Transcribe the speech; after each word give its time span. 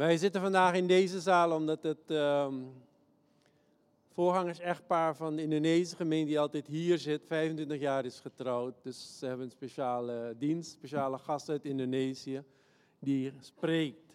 Wij 0.00 0.16
zitten 0.16 0.40
vandaag 0.40 0.74
in 0.74 0.86
deze 0.86 1.20
zaal 1.20 1.52
omdat 1.52 1.82
het 1.82 2.10
um, 2.10 2.72
voorgangers-echtpaar 4.12 5.16
van 5.16 5.36
de 5.36 5.42
Indonesische 5.42 5.96
gemeente 5.96 6.28
die 6.28 6.40
altijd 6.40 6.66
hier 6.66 6.98
zit, 6.98 7.26
25 7.26 7.80
jaar 7.80 8.04
is 8.04 8.20
getrouwd. 8.20 8.74
Dus 8.82 9.18
ze 9.18 9.26
hebben 9.26 9.44
een 9.44 9.50
speciale 9.50 10.34
dienst, 10.38 10.70
speciale 10.70 11.18
gast 11.18 11.48
uit 11.48 11.64
Indonesië 11.64 12.42
die 12.98 13.32
spreekt. 13.40 14.14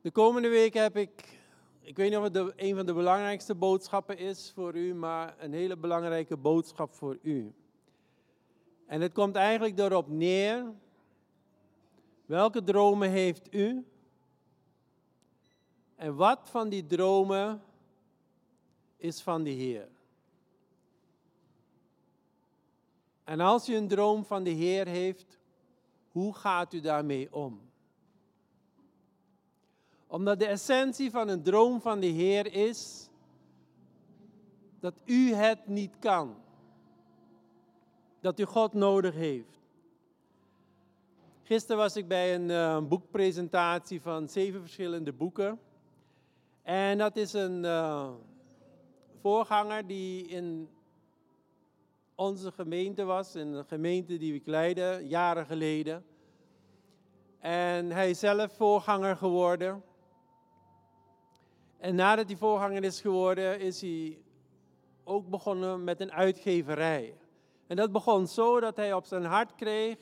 De 0.00 0.10
komende 0.10 0.48
week 0.48 0.74
heb 0.74 0.96
ik, 0.96 1.38
ik 1.80 1.96
weet 1.96 2.08
niet 2.08 2.18
of 2.18 2.24
het 2.24 2.52
een 2.56 2.76
van 2.76 2.86
de 2.86 2.94
belangrijkste 2.94 3.54
boodschappen 3.54 4.18
is 4.18 4.52
voor 4.54 4.74
u, 4.74 4.94
maar 4.94 5.34
een 5.38 5.52
hele 5.52 5.76
belangrijke 5.76 6.36
boodschap 6.36 6.94
voor 6.94 7.18
u. 7.22 7.52
En 8.86 9.00
het 9.00 9.12
komt 9.12 9.36
eigenlijk 9.36 9.78
erop 9.78 10.08
neer, 10.08 10.64
welke 12.26 12.64
dromen 12.64 13.10
heeft 13.10 13.54
u? 13.54 13.84
En 15.96 16.14
wat 16.14 16.48
van 16.50 16.68
die 16.68 16.86
dromen 16.86 17.62
is 18.96 19.20
van 19.20 19.42
de 19.42 19.50
Heer? 19.50 19.88
En 23.24 23.40
als 23.40 23.68
u 23.68 23.74
een 23.74 23.88
droom 23.88 24.24
van 24.24 24.42
de 24.42 24.50
Heer 24.50 24.86
heeft, 24.86 25.38
hoe 26.10 26.34
gaat 26.34 26.72
u 26.72 26.80
daarmee 26.80 27.32
om? 27.32 27.60
Omdat 30.06 30.38
de 30.38 30.46
essentie 30.46 31.10
van 31.10 31.28
een 31.28 31.42
droom 31.42 31.80
van 31.80 32.00
de 32.00 32.06
Heer 32.06 32.52
is 32.52 33.08
dat 34.80 34.94
u 35.04 35.32
het 35.32 35.66
niet 35.66 35.98
kan. 35.98 36.36
Dat 38.20 38.40
u 38.40 38.44
God 38.44 38.72
nodig 38.72 39.14
heeft. 39.14 39.58
Gisteren 41.42 41.76
was 41.76 41.96
ik 41.96 42.08
bij 42.08 42.34
een 42.34 42.48
uh, 42.48 42.88
boekpresentatie 42.88 44.00
van 44.00 44.28
zeven 44.28 44.60
verschillende 44.60 45.12
boeken. 45.12 45.58
En 46.66 46.98
dat 46.98 47.16
is 47.16 47.32
een 47.32 47.64
uh, 47.64 48.10
voorganger 49.20 49.86
die 49.86 50.26
in 50.26 50.68
onze 52.14 52.52
gemeente 52.52 53.04
was, 53.04 53.34
in 53.34 53.52
de 53.52 53.64
gemeente 53.64 54.18
die 54.18 54.34
ik 54.34 54.46
leidde, 54.46 55.00
jaren 55.04 55.46
geleden. 55.46 56.04
En 57.38 57.90
hij 57.90 58.10
is 58.10 58.18
zelf 58.18 58.52
voorganger 58.52 59.16
geworden. 59.16 59.82
En 61.78 61.94
nadat 61.94 62.26
hij 62.26 62.36
voorganger 62.36 62.84
is 62.84 63.00
geworden, 63.00 63.60
is 63.60 63.80
hij 63.80 64.18
ook 65.04 65.28
begonnen 65.28 65.84
met 65.84 66.00
een 66.00 66.12
uitgeverij. 66.12 67.14
En 67.66 67.76
dat 67.76 67.92
begon 67.92 68.26
zo 68.26 68.60
dat 68.60 68.76
hij 68.76 68.92
op 68.92 69.04
zijn 69.04 69.24
hart 69.24 69.54
kreeg 69.54 69.96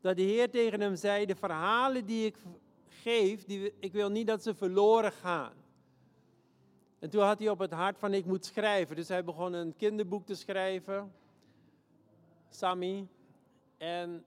dat 0.00 0.16
de 0.16 0.22
Heer 0.22 0.50
tegen 0.50 0.80
hem 0.80 0.96
zei: 0.96 1.26
De 1.26 1.36
verhalen 1.36 2.06
die 2.06 2.26
ik 2.26 2.36
geef, 2.88 3.44
die, 3.44 3.74
ik 3.80 3.92
wil 3.92 4.10
niet 4.10 4.26
dat 4.26 4.42
ze 4.42 4.54
verloren 4.54 5.12
gaan. 5.12 5.66
En 6.98 7.10
toen 7.10 7.22
had 7.22 7.38
hij 7.38 7.48
op 7.48 7.58
het 7.58 7.72
hart 7.72 7.98
van 7.98 8.14
ik 8.14 8.24
moet 8.24 8.44
schrijven. 8.44 8.96
Dus 8.96 9.08
hij 9.08 9.24
begon 9.24 9.52
een 9.52 9.76
kinderboek 9.76 10.26
te 10.26 10.34
schrijven. 10.34 11.12
Sammy. 12.48 13.06
En 13.76 14.24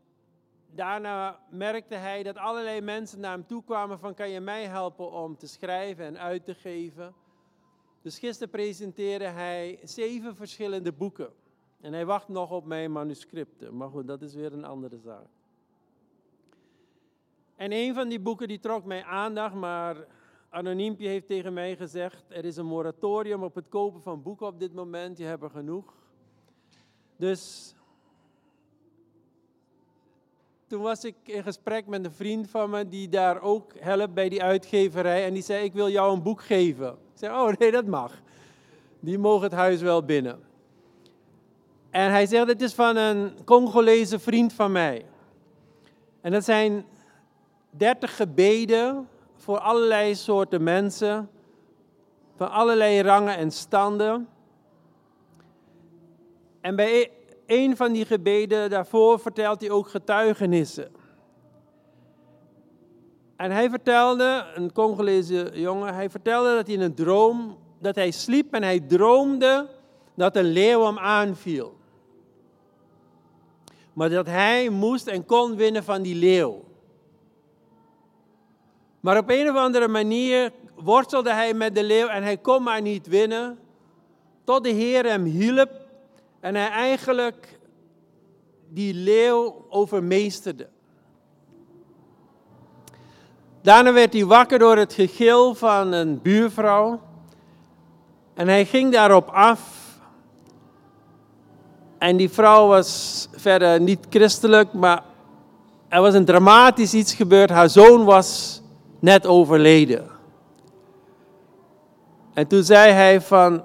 daarna 0.72 1.40
merkte 1.50 1.96
hij 1.96 2.24
dat 2.24 2.38
allerlei 2.38 2.82
mensen 2.82 3.20
naar 3.20 3.32
hem 3.32 3.46
toe 3.46 3.64
kwamen 3.64 4.00
van 4.00 4.14
kan 4.14 4.30
je 4.30 4.40
mij 4.40 4.66
helpen 4.66 5.12
om 5.12 5.38
te 5.38 5.48
schrijven 5.48 6.06
en 6.06 6.20
uit 6.20 6.46
te 6.46 6.56
geven. 6.56 7.14
Dus 8.02 8.20
gisteren 8.20 8.50
presenteerde 8.50 9.26
hij 9.26 9.80
zeven 9.84 10.36
verschillende 10.36 10.92
boeken. 10.92 11.34
En 11.82 11.94
hij 11.94 12.06
wacht 12.06 12.28
nog 12.28 12.52
op 12.52 12.66
mijn 12.66 12.92
manuscripten. 12.92 13.78
Maar 13.78 13.90
goed, 13.90 14.08
dat 14.08 14.22
is 14.22 14.34
weer 14.34 14.54
een 14.54 14.66
andere 14.66 14.98
zaak. 14.98 15.28
En 17.56 17.72
een 17.72 17.94
van 17.94 18.10
die 18.10 18.20
boeken 18.20 18.48
die 18.48 18.60
trok 18.60 18.86
mijn 18.86 19.04
aandacht, 19.04 19.56
maar 19.56 19.96
Anoniempje 20.54 21.08
heeft 21.08 21.28
tegen 21.28 21.54
mij 21.54 21.76
gezegd, 21.76 22.24
er 22.28 22.46
is 22.46 22.58
een 22.58 22.66
moratorium 22.66 23.44
op 23.44 23.56
het 23.56 23.70
kopen 23.70 24.02
van 24.02 24.22
boeken 24.22 24.48
op 24.48 24.60
dit 24.60 24.74
moment, 24.74 25.18
je 25.18 25.24
hebt 25.24 25.44
er 25.44 25.50
genoeg. 25.50 25.94
Dus 27.16 27.74
toen 30.68 30.82
was 30.82 31.04
ik 31.04 31.16
in 31.24 31.44
gesprek 31.44 31.88
met 31.88 32.06
een 32.06 32.12
vriend 32.12 32.50
van 32.50 32.70
me 32.70 32.88
die 32.88 33.10
daar 33.10 33.42
ook 33.42 33.72
helpt 33.80 34.14
bij 34.14 34.30
die 34.30 34.44
uitgeverij 34.44 35.26
en 35.26 35.34
die 35.34 35.44
zei, 35.44 35.64
ik 35.64 35.74
wil 35.74 35.90
jou 35.90 36.14
een 36.14 36.24
boek 36.24 36.42
geven. 36.42 36.90
Ik 36.92 36.98
zei, 37.14 37.34
oh 37.34 37.58
nee, 37.58 37.72
dat 37.72 37.86
mag. 37.86 38.22
Die 39.00 39.18
mogen 39.18 39.44
het 39.44 39.54
huis 39.54 39.82
wel 39.82 40.04
binnen. 40.04 40.40
En 41.90 42.10
hij 42.10 42.26
zegt, 42.26 42.48
het 42.48 42.62
is 42.62 42.74
van 42.74 42.96
een 42.96 43.44
Congolese 43.46 44.20
vriend 44.20 44.54
van 44.54 44.72
mij. 44.72 45.06
En 46.22 46.32
dat 46.32 46.44
zijn 46.44 46.86
dertig 47.70 48.16
gebeden 48.16 49.08
voor 49.42 49.60
allerlei 49.60 50.16
soorten 50.16 50.64
mensen, 50.64 51.30
van 52.36 52.52
allerlei 52.52 53.02
rangen 53.02 53.38
en 53.38 53.52
standen. 53.52 54.28
En 56.62 56.76
bij 56.76 57.02
e-, 57.02 57.10
een 57.46 57.78
van 57.78 57.92
die 57.92 58.06
gebeden 58.06 58.70
daarvoor 58.70 59.20
vertelt 59.20 59.62
hij 59.62 59.70
ook 59.70 59.88
getuigenissen. 59.88 60.92
En 63.36 63.52
hij 63.52 63.70
vertelde, 63.70 64.46
een 64.56 64.72
Congolese 64.72 65.52
jongen, 65.54 65.94
hij 65.94 66.10
vertelde 66.10 66.56
dat 66.56 66.66
hij 66.66 66.76
in 66.76 66.82
een 66.82 66.96
droom, 66.96 67.58
dat 67.80 67.96
hij 67.96 68.12
sliep 68.12 68.54
en 68.54 68.64
hij 68.64 68.80
droomde 68.80 69.68
dat 70.16 70.36
een 70.36 70.52
leeuw 70.52 70.86
hem 70.86 71.00
aanviel. 71.00 71.78
Maar 73.94 74.10
dat 74.10 74.26
hij 74.26 74.70
moest 74.70 75.08
en 75.08 75.26
kon 75.26 75.56
winnen 75.56 75.84
van 75.84 76.02
die 76.02 76.16
leeuw. 76.16 76.70
Maar 79.02 79.18
op 79.18 79.30
een 79.30 79.50
of 79.50 79.56
andere 79.56 79.88
manier 79.88 80.52
worstelde 80.76 81.34
hij 81.34 81.54
met 81.54 81.76
de 81.76 81.84
leeuw 81.84 82.08
en 82.08 82.24
hij 82.24 82.38
kon 82.38 82.64
maar 82.64 82.82
niet 82.82 83.08
winnen. 83.08 83.60
Tot 84.44 84.64
de 84.64 84.70
Heer 84.70 85.06
hem 85.06 85.24
hielp 85.24 85.72
en 86.40 86.56
hij 86.56 86.70
eigenlijk 86.70 87.60
die 88.70 88.94
leeuw 88.94 89.66
overmeesterde. 89.70 90.68
Daarna 93.62 93.94
werd 93.94 94.14
hij 94.14 94.26
wakker 94.26 94.60
door 94.60 94.78
het 94.78 94.94
gegil 94.94 95.56
van 95.56 95.92
een 95.92 96.22
buurvrouw. 96.22 97.02
En 98.34 98.48
hij 98.48 98.66
ging 98.66 98.92
daarop 98.92 99.30
af. 99.30 99.80
En 101.98 102.18
die 102.18 102.30
vrouw 102.30 102.68
was 102.68 103.28
verder 103.32 103.82
niet 103.82 104.06
christelijk, 104.10 104.74
maar 104.74 105.04
er 105.88 106.02
was 106.02 106.14
een 106.14 106.26
dramatisch 106.26 106.94
iets 106.94 107.14
gebeurd. 107.14 107.50
Haar 107.50 107.70
zoon 107.70 108.04
was 108.04 108.61
net 109.02 109.26
overleden. 109.26 110.08
En 112.34 112.48
toen 112.48 112.64
zei 112.64 112.92
hij 112.92 113.22
van, 113.22 113.64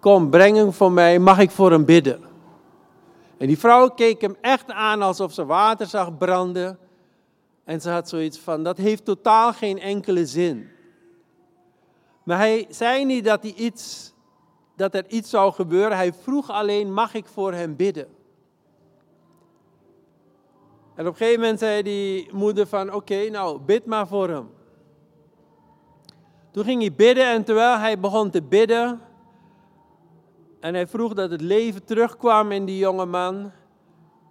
kom 0.00 0.30
breng 0.30 0.56
hem 0.56 0.72
voor 0.72 0.92
mij, 0.92 1.18
mag 1.18 1.38
ik 1.38 1.50
voor 1.50 1.70
hem 1.70 1.84
bidden? 1.84 2.20
En 3.38 3.46
die 3.46 3.58
vrouw 3.58 3.88
keek 3.88 4.20
hem 4.20 4.36
echt 4.40 4.70
aan 4.70 5.02
alsof 5.02 5.32
ze 5.32 5.44
water 5.44 5.86
zag 5.86 6.18
branden. 6.18 6.78
En 7.64 7.80
ze 7.80 7.90
had 7.90 8.08
zoiets 8.08 8.38
van, 8.38 8.62
dat 8.62 8.76
heeft 8.76 9.04
totaal 9.04 9.52
geen 9.52 9.80
enkele 9.80 10.26
zin. 10.26 10.68
Maar 12.22 12.38
hij 12.38 12.66
zei 12.68 13.04
niet 13.04 13.24
dat, 13.24 13.42
hij 13.42 13.52
iets, 13.52 14.12
dat 14.76 14.94
er 14.94 15.04
iets 15.08 15.30
zou 15.30 15.52
gebeuren. 15.52 15.96
Hij 15.96 16.12
vroeg 16.12 16.50
alleen, 16.50 16.92
mag 16.92 17.14
ik 17.14 17.26
voor 17.26 17.52
hem 17.52 17.76
bidden? 17.76 18.08
En 21.00 21.06
op 21.06 21.12
een 21.12 21.18
gegeven 21.18 21.40
moment 21.40 21.58
zei 21.58 21.82
die 21.82 22.28
moeder 22.32 22.66
van, 22.66 22.94
oké, 22.94 23.28
nou, 23.30 23.60
bid 23.60 23.86
maar 23.86 24.06
voor 24.06 24.28
hem. 24.28 24.50
Toen 26.50 26.64
ging 26.64 26.80
hij 26.80 26.92
bidden 26.92 27.26
en 27.26 27.44
terwijl 27.44 27.78
hij 27.78 27.98
begon 27.98 28.30
te 28.30 28.42
bidden 28.42 29.00
en 30.60 30.74
hij 30.74 30.86
vroeg 30.86 31.14
dat 31.14 31.30
het 31.30 31.40
leven 31.40 31.84
terugkwam 31.84 32.52
in 32.52 32.64
die 32.64 32.78
jonge 32.78 33.06
man, 33.06 33.50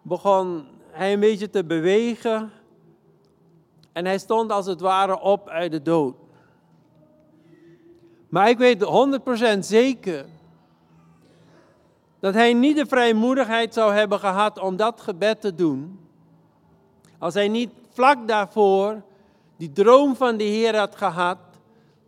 begon 0.01 0.67
hij 0.91 1.13
een 1.13 1.19
beetje 1.19 1.49
te 1.49 1.65
bewegen 1.65 2.51
en 3.93 4.05
hij 4.05 4.17
stond 4.17 4.51
als 4.51 4.65
het 4.65 4.81
ware 4.81 5.19
op 5.19 5.47
uit 5.47 5.71
de 5.71 5.81
dood. 5.81 6.15
Maar 8.29 8.49
ik 8.49 8.57
weet 8.57 8.85
100% 9.55 9.59
zeker 9.59 10.25
dat 12.19 12.33
hij 12.33 12.53
niet 12.53 12.77
de 12.77 12.85
vrijmoedigheid 12.85 13.73
zou 13.73 13.93
hebben 13.93 14.19
gehad 14.19 14.59
om 14.59 14.75
dat 14.75 15.01
gebed 15.01 15.41
te 15.41 15.55
doen 15.55 16.07
als 17.19 17.33
hij 17.33 17.47
niet 17.47 17.69
vlak 17.89 18.27
daarvoor 18.27 19.01
die 19.57 19.71
droom 19.71 20.15
van 20.15 20.37
de 20.37 20.43
Heer 20.43 20.77
had 20.77 20.95
gehad, 20.95 21.37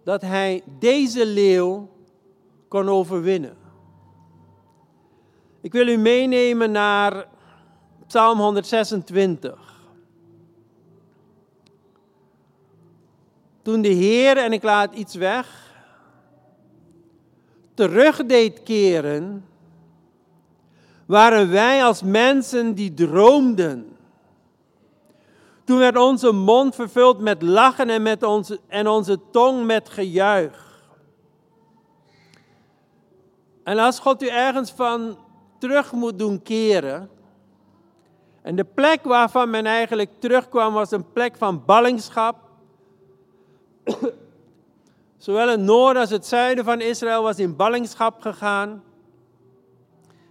dat 0.04 0.22
hij 0.22 0.64
deze 0.80 1.26
leeuw 1.26 1.90
kon 2.68 2.90
overwinnen. 2.90 3.58
Ik 5.62 5.72
wil 5.72 5.88
u 5.88 5.98
meenemen 5.98 6.72
naar 6.72 7.28
Psalm 8.08 8.40
126. 8.40 9.80
Toen 13.62 13.82
de 13.82 13.90
Heer, 13.90 14.38
en 14.38 14.54
ik 14.54 14.64
laat 14.64 14.94
iets 14.94 15.16
weg, 15.16 15.74
terug 17.74 18.26
deed 18.26 18.64
keren, 18.64 19.46
waren 21.06 21.52
wij 21.52 21.84
als 21.84 22.04
mensen 22.04 22.74
die 22.74 22.94
droomden 22.94 23.91
Toen 25.72 25.80
werd 25.80 25.98
onze 25.98 26.32
mond 26.32 26.76
vervuld 26.76 27.20
met 27.20 27.42
lachen 27.42 27.90
en, 27.90 28.02
met 28.02 28.24
onze, 28.24 28.60
en 28.68 28.88
onze 28.88 29.20
tong 29.32 29.66
met 29.66 29.90
gejuich. 29.90 30.84
En 33.64 33.78
als 33.78 34.00
God 34.00 34.24
u 34.24 34.28
ergens 34.28 34.72
van 34.72 35.18
terug 35.58 35.92
moet 35.92 36.20
doen 36.20 36.42
keren. 36.42 37.10
En 38.42 38.56
de 38.56 38.64
plek 38.64 39.04
waarvan 39.04 39.50
men 39.50 39.66
eigenlijk 39.66 40.10
terugkwam 40.20 40.74
was 40.74 40.92
een 40.92 41.12
plek 41.12 41.36
van 41.38 41.66
ballingschap. 41.66 42.36
Zowel 45.18 45.48
het 45.48 45.60
noorden 45.60 46.02
als 46.02 46.12
het 46.12 46.26
zuiden 46.26 46.66
van 46.66 46.82
Israël 46.82 47.24
was 47.24 47.40
in 47.40 47.56
ballingschap 47.56 48.22
gegaan. 48.22 48.84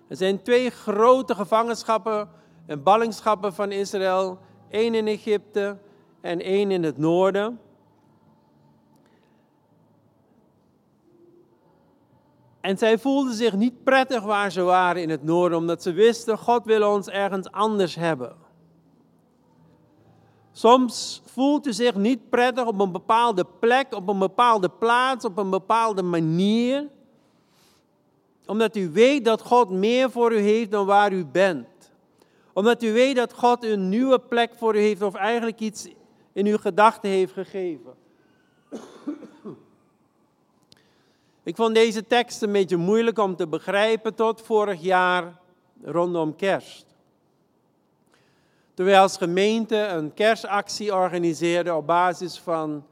Er 0.08 0.16
zijn 0.16 0.42
twee 0.42 0.70
grote 0.70 1.34
gevangenschappen 1.34 2.28
en 2.66 2.82
ballingschappen 2.82 3.54
van 3.54 3.72
Israël. 3.72 4.48
Één 4.70 4.94
in 4.94 5.06
Egypte 5.06 5.76
en 6.20 6.40
één 6.40 6.70
in 6.70 6.82
het 6.82 6.98
noorden. 6.98 7.60
En 12.60 12.78
zij 12.78 12.98
voelden 12.98 13.34
zich 13.34 13.54
niet 13.54 13.84
prettig 13.84 14.22
waar 14.22 14.52
ze 14.52 14.62
waren 14.62 15.02
in 15.02 15.10
het 15.10 15.22
noorden, 15.22 15.58
omdat 15.58 15.82
ze 15.82 15.92
wisten, 15.92 16.38
God 16.38 16.64
wil 16.64 16.92
ons 16.92 17.08
ergens 17.08 17.50
anders 17.50 17.94
hebben. 17.94 18.36
Soms 20.52 21.22
voelt 21.24 21.66
u 21.66 21.72
zich 21.72 21.94
niet 21.94 22.30
prettig 22.30 22.66
op 22.66 22.80
een 22.80 22.92
bepaalde 22.92 23.46
plek, 23.60 23.94
op 23.94 24.08
een 24.08 24.18
bepaalde 24.18 24.68
plaats, 24.68 25.24
op 25.24 25.38
een 25.38 25.50
bepaalde 25.50 26.02
manier. 26.02 26.88
Omdat 28.46 28.76
u 28.76 28.90
weet 28.90 29.24
dat 29.24 29.42
God 29.42 29.70
meer 29.70 30.10
voor 30.10 30.32
u 30.32 30.38
heeft 30.38 30.70
dan 30.70 30.86
waar 30.86 31.12
u 31.12 31.26
bent. 31.26 31.66
Omdat 32.52 32.82
u 32.82 32.92
weet 32.92 33.16
dat 33.16 33.32
God 33.32 33.64
een 33.64 33.88
nieuwe 33.88 34.18
plek 34.18 34.54
voor 34.54 34.76
u 34.76 34.78
heeft 34.78 35.02
of 35.02 35.14
eigenlijk 35.14 35.60
iets 35.60 35.88
in 36.32 36.46
uw 36.46 36.58
gedachten 36.58 37.10
heeft 37.10 37.32
gegeven. 37.32 37.94
Ik 41.42 41.56
vond 41.56 41.74
deze 41.74 42.06
tekst 42.06 42.42
een 42.42 42.52
beetje 42.52 42.76
moeilijk 42.76 43.18
om 43.18 43.36
te 43.36 43.46
begrijpen 43.46 44.14
tot 44.14 44.40
vorig 44.40 44.80
jaar 44.80 45.40
rondom 45.82 46.36
kerst. 46.36 46.86
Toen 48.74 48.86
wij 48.86 49.00
als 49.00 49.16
gemeente 49.16 49.76
een 49.76 50.14
kerstactie 50.14 50.94
organiseerden 50.94 51.76
op 51.76 51.86
basis 51.86 52.38
van 52.38 52.84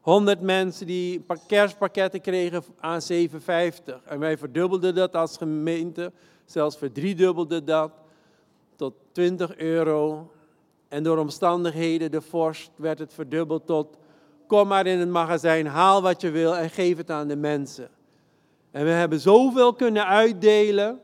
100 0.00 0.40
mensen 0.40 0.86
die 0.86 1.24
kerstpakketten 1.46 2.20
kregen 2.20 2.62
aan 2.80 3.02
750. 3.02 4.00
En 4.04 4.18
wij 4.18 4.38
verdubbelden 4.38 4.94
dat 4.94 5.14
als 5.14 5.36
gemeente, 5.36 6.12
zelfs 6.44 6.76
verdriedubbelden 6.76 7.64
dat 7.64 7.90
tot 8.76 8.94
20 9.12 9.56
euro. 9.56 10.30
En 10.88 11.02
door 11.02 11.18
omstandigheden, 11.18 12.10
de 12.10 12.20
vorst, 12.20 12.70
werd 12.76 12.98
het 12.98 13.14
verdubbeld 13.14 13.66
tot 13.66 13.98
kom 14.46 14.68
maar 14.68 14.86
in 14.86 14.98
het 14.98 15.08
magazijn, 15.08 15.66
haal 15.66 16.02
wat 16.02 16.20
je 16.20 16.30
wil 16.30 16.56
en 16.56 16.70
geef 16.70 16.96
het 16.96 17.10
aan 17.10 17.28
de 17.28 17.36
mensen. 17.36 17.88
En 18.70 18.84
we 18.84 18.90
hebben 18.90 19.20
zoveel 19.20 19.74
kunnen 19.74 20.06
uitdelen 20.06 21.00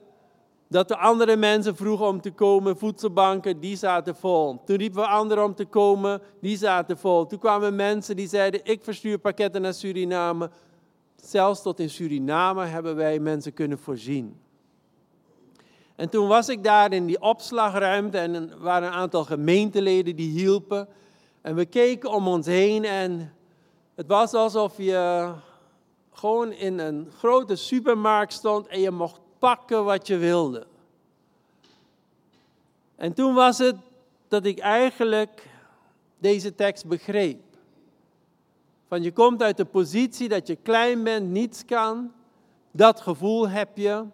dat 0.68 0.88
de 0.88 0.96
andere 0.96 1.36
mensen 1.36 1.76
vroegen 1.76 2.06
om 2.06 2.20
te 2.20 2.30
komen, 2.30 2.76
voedselbanken, 2.76 3.60
die 3.60 3.76
zaten 3.76 4.16
vol. 4.16 4.62
Toen 4.64 4.76
riepen 4.76 5.00
we 5.00 5.06
anderen 5.06 5.44
om 5.44 5.54
te 5.54 5.64
komen, 5.64 6.20
die 6.40 6.56
zaten 6.56 6.98
vol. 6.98 7.26
Toen 7.26 7.38
kwamen 7.38 7.76
mensen 7.76 8.16
die 8.16 8.28
zeiden, 8.28 8.60
ik 8.64 8.84
verstuur 8.84 9.18
pakketten 9.18 9.62
naar 9.62 9.74
Suriname. 9.74 10.50
Zelfs 11.16 11.62
tot 11.62 11.80
in 11.80 11.90
Suriname 11.90 12.64
hebben 12.64 12.96
wij 12.96 13.18
mensen 13.18 13.52
kunnen 13.52 13.78
voorzien. 13.78 14.40
En 16.00 16.08
toen 16.08 16.28
was 16.28 16.48
ik 16.48 16.64
daar 16.64 16.92
in 16.92 17.06
die 17.06 17.20
opslagruimte 17.20 18.18
en 18.18 18.34
er 18.34 18.58
waren 18.58 18.88
een 18.88 18.94
aantal 18.94 19.24
gemeenteleden 19.24 20.16
die 20.16 20.30
hielpen. 20.30 20.88
En 21.40 21.54
we 21.54 21.64
keken 21.64 22.10
om 22.10 22.28
ons 22.28 22.46
heen 22.46 22.84
en 22.84 23.34
het 23.94 24.06
was 24.06 24.34
alsof 24.34 24.76
je 24.76 25.32
gewoon 26.12 26.52
in 26.52 26.78
een 26.78 27.10
grote 27.18 27.56
supermarkt 27.56 28.32
stond 28.32 28.66
en 28.66 28.80
je 28.80 28.90
mocht 28.90 29.20
pakken 29.38 29.84
wat 29.84 30.06
je 30.06 30.16
wilde. 30.16 30.66
En 32.96 33.12
toen 33.12 33.34
was 33.34 33.58
het 33.58 33.76
dat 34.28 34.44
ik 34.44 34.58
eigenlijk 34.58 35.48
deze 36.18 36.54
tekst 36.54 36.86
begreep. 36.86 37.40
Van 38.88 39.02
je 39.02 39.12
komt 39.12 39.42
uit 39.42 39.56
de 39.56 39.64
positie 39.64 40.28
dat 40.28 40.46
je 40.46 40.56
klein 40.56 41.04
bent, 41.04 41.30
niets 41.30 41.64
kan. 41.64 42.12
Dat 42.70 43.00
gevoel 43.00 43.48
heb 43.48 43.76
je. 43.76 44.04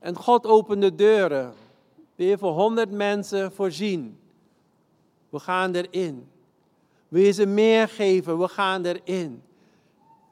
En 0.00 0.16
God 0.16 0.46
opent 0.46 0.82
de 0.82 0.94
deuren. 0.94 1.52
Weer 2.14 2.38
voor 2.38 2.52
honderd 2.52 2.90
mensen 2.90 3.52
voorzien. 3.52 4.18
We 5.28 5.38
gaan 5.38 5.74
erin. 5.74 6.28
Wil 7.08 7.22
je 7.22 7.32
ze 7.32 7.46
meer 7.46 7.88
geven? 7.88 8.38
We 8.38 8.48
gaan 8.48 8.84
erin. 8.84 9.42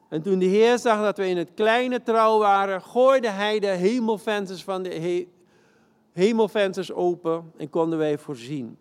En 0.08 0.22
toen 0.22 0.38
de 0.38 0.46
Heer 0.46 0.78
zag 0.78 1.02
dat 1.02 1.16
we 1.16 1.28
in 1.28 1.36
het 1.36 1.50
kleine 1.54 2.02
trouw 2.02 2.38
waren, 2.38 2.82
gooide 2.82 3.28
hij 3.28 3.58
de 3.58 3.66
hemelvensters 3.66 4.64
van 4.64 4.82
de 4.82 4.94
he 4.94 5.28
hemelvensters 6.12 6.92
open 6.92 7.52
en 7.56 7.70
konden 7.70 7.98
wij 7.98 8.18
voorzien. 8.18 8.78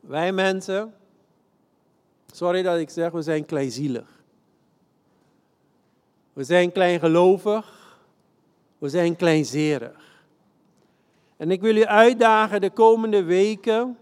wij 0.00 0.32
mensen, 0.32 0.94
sorry 2.32 2.62
dat 2.62 2.78
ik 2.78 2.90
zeg, 2.90 3.10
we 3.10 3.22
zijn 3.22 3.44
kleinzielig. 3.44 4.15
We 6.36 6.44
zijn 6.44 6.72
kleingelovig, 6.72 7.98
we 8.78 8.88
zijn 8.88 9.16
kleinzerig. 9.16 10.24
En 11.36 11.50
ik 11.50 11.60
wil 11.60 11.76
u 11.76 11.84
uitdagen 11.84 12.60
de 12.60 12.70
komende 12.70 13.22
weken 13.22 13.98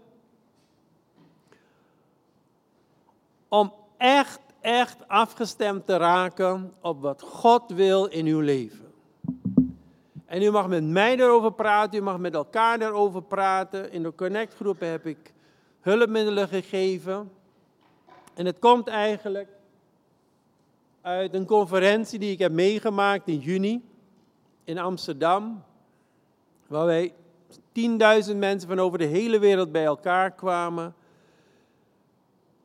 om 3.47 3.73
echt, 3.97 4.39
echt 4.61 5.07
afgestemd 5.07 5.85
te 5.85 5.97
raken 5.97 6.73
op 6.81 7.01
wat 7.01 7.21
God 7.21 7.71
wil 7.71 8.05
in 8.05 8.25
uw 8.25 8.39
leven. 8.39 8.93
En 10.25 10.41
u 10.41 10.51
mag 10.51 10.67
met 10.67 10.83
mij 10.83 11.17
erover 11.19 11.53
praten, 11.53 11.99
u 11.99 12.01
mag 12.01 12.17
met 12.17 12.33
elkaar 12.33 12.81
erover 12.81 13.21
praten. 13.21 13.91
In 13.91 14.03
de 14.03 14.15
connectgroepen 14.15 14.87
heb 14.87 15.05
ik 15.05 15.33
hulpmiddelen 15.81 16.47
gegeven. 16.47 17.31
En 18.33 18.45
het 18.45 18.59
komt 18.59 18.87
eigenlijk 18.87 19.54
uit 21.05 21.33
een 21.33 21.45
conferentie 21.45 22.19
die 22.19 22.31
ik 22.31 22.39
heb 22.39 22.51
meegemaakt 22.51 23.27
in 23.27 23.39
juni 23.39 23.81
in 24.63 24.77
Amsterdam. 24.77 25.63
Waar 26.67 26.85
wij 26.85 27.13
10.000 28.29 28.35
mensen 28.35 28.67
van 28.67 28.79
over 28.79 28.97
de 28.97 29.05
hele 29.05 29.39
wereld 29.39 29.71
bij 29.71 29.85
elkaar 29.85 30.31
kwamen 30.31 30.95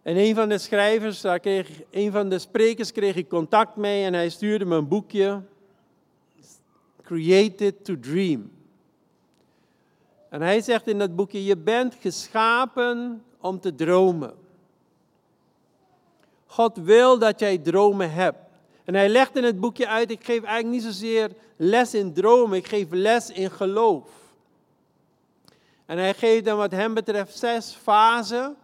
en 0.02 0.16
een 0.16 0.34
van 0.34 0.48
de 0.48 0.58
schrijvers, 0.58 1.20
daar 1.20 1.40
kreeg, 1.40 1.82
een 1.90 2.12
van 2.12 2.28
de 2.28 2.38
sprekers 2.38 2.92
kreeg 2.92 3.16
ik 3.16 3.28
contact 3.28 3.76
mee 3.76 4.04
en 4.04 4.14
hij 4.14 4.28
stuurde 4.28 4.64
me 4.64 4.76
een 4.76 4.88
boekje. 4.88 5.42
Created 7.02 7.84
to 7.84 7.98
Dream. 8.00 8.50
En 10.28 10.40
hij 10.42 10.60
zegt 10.60 10.86
in 10.86 10.98
dat 10.98 11.16
boekje, 11.16 11.44
je 11.44 11.56
bent 11.56 11.94
geschapen 12.00 13.22
om 13.40 13.60
te 13.60 13.74
dromen. 13.74 14.39
God 16.50 16.76
wil 16.76 17.18
dat 17.18 17.40
jij 17.40 17.58
dromen 17.58 18.12
hebt. 18.12 18.38
En 18.84 18.94
hij 18.94 19.08
legt 19.08 19.36
in 19.36 19.44
het 19.44 19.60
boekje 19.60 19.88
uit, 19.88 20.10
ik 20.10 20.24
geef 20.24 20.42
eigenlijk 20.42 20.74
niet 20.74 20.94
zozeer 20.94 21.30
les 21.56 21.94
in 21.94 22.12
dromen, 22.12 22.58
ik 22.58 22.66
geef 22.66 22.86
les 22.90 23.30
in 23.30 23.50
geloof. 23.50 24.08
En 25.86 25.98
hij 25.98 26.14
geeft 26.14 26.44
dan 26.44 26.56
wat 26.56 26.70
hem 26.70 26.94
betreft 26.94 27.38
zes 27.38 27.74
fasen 27.74 28.56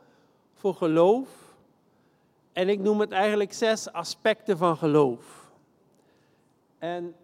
voor 0.55 0.75
geloof. 0.75 1.29
En 2.53 2.69
ik 2.69 2.79
noem 2.79 3.01
het 3.01 3.11
eigenlijk 3.11 3.53
zes 3.53 3.93
aspecten 3.93 4.59
van 4.59 4.77
geloof. 4.77 5.51
En 6.79 7.15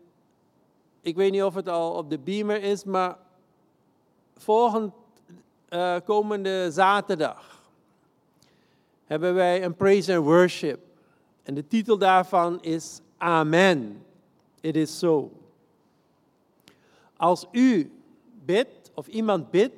ik 1.01 1.17
weet 1.17 1.33
niet 1.33 1.43
of 1.43 1.55
het 1.55 1.69
al 1.69 1.93
op 1.93 2.11
de 2.11 2.19
beamer 2.19 2.63
is, 2.63 2.85
maar 2.85 3.17
volgend 4.37 4.93
uh, 5.71 5.97
komende 6.05 6.71
zaterdag 6.71 7.52
hebben 9.13 9.35
wij 9.35 9.65
een 9.65 9.75
praise 9.75 10.17
and 10.17 10.25
worship. 10.25 10.79
En 11.43 11.55
de 11.55 11.67
titel 11.67 11.99
daarvan 11.99 12.63
is 12.63 13.01
Amen. 13.19 14.05
It 14.61 14.77
is 14.77 14.99
so. 14.99 15.33
Als 17.17 17.47
u 17.51 17.93
bidt 18.45 18.91
of 18.95 19.07
iemand 19.07 19.51
bidt 19.51 19.75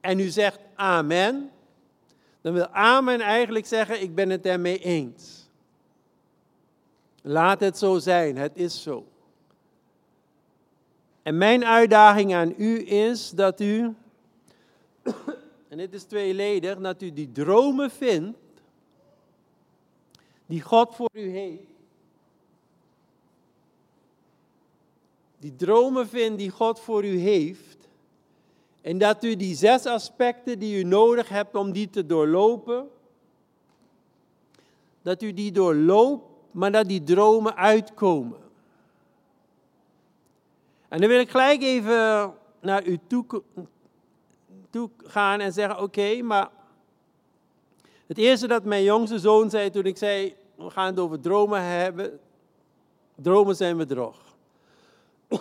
en 0.00 0.20
u 0.20 0.28
zegt 0.28 0.58
Amen, 0.74 1.50
dan 2.40 2.52
wil 2.52 2.66
Amen 2.66 3.20
eigenlijk 3.20 3.66
zeggen, 3.66 4.02
ik 4.02 4.14
ben 4.14 4.30
het 4.30 4.46
ermee 4.46 4.78
eens. 4.78 5.48
Laat 7.22 7.60
het 7.60 7.78
zo 7.78 7.98
zijn, 7.98 8.36
het 8.36 8.52
is 8.54 8.82
zo. 8.82 9.06
En 11.22 11.38
mijn 11.38 11.64
uitdaging 11.64 12.34
aan 12.34 12.54
u 12.56 12.88
is 12.88 13.30
dat 13.30 13.60
u, 13.60 13.94
en 15.70 15.76
dit 15.76 15.94
is 15.94 16.04
tweeledig, 16.04 16.78
dat 16.78 17.02
u 17.02 17.12
die 17.12 17.32
dromen 17.32 17.90
vindt 17.90 18.38
die 20.46 20.60
God 20.60 20.94
voor 20.94 21.10
u 21.12 21.30
heeft. 21.30 21.68
Die 25.38 25.56
dromen 25.56 26.08
vindt 26.08 26.38
die 26.38 26.50
God 26.50 26.80
voor 26.80 27.04
u 27.04 27.18
heeft. 27.18 27.88
En 28.80 28.98
dat 28.98 29.24
u 29.24 29.36
die 29.36 29.54
zes 29.54 29.86
aspecten 29.86 30.58
die 30.58 30.78
u 30.78 30.82
nodig 30.82 31.28
hebt 31.28 31.54
om 31.54 31.72
die 31.72 31.90
te 31.90 32.06
doorlopen, 32.06 32.88
dat 35.02 35.22
u 35.22 35.32
die 35.32 35.52
doorloopt, 35.52 36.24
maar 36.50 36.72
dat 36.72 36.88
die 36.88 37.02
dromen 37.02 37.56
uitkomen. 37.56 38.38
En 40.88 41.00
dan 41.00 41.08
wil 41.08 41.20
ik 41.20 41.30
gelijk 41.30 41.62
even 41.62 42.34
naar 42.60 42.86
u 42.86 42.98
toe, 43.06 43.42
toe 44.70 44.90
gaan 45.04 45.40
en 45.40 45.52
zeggen: 45.52 45.82
Oké, 45.82 46.22
maar 46.22 46.48
het 48.06 48.18
eerste 48.18 48.46
dat 48.46 48.64
mijn 48.64 48.82
jongste 48.82 49.18
zoon 49.18 49.50
zei 49.50 49.70
toen 49.70 49.84
ik 49.84 49.96
zei: 49.96 50.34
We 50.54 50.70
gaan 50.70 50.86
het 50.86 50.98
over 50.98 51.20
dromen 51.20 51.62
hebben. 51.62 52.20
Dromen 53.14 53.56
zijn 53.56 53.76
bedrog. 53.76 54.18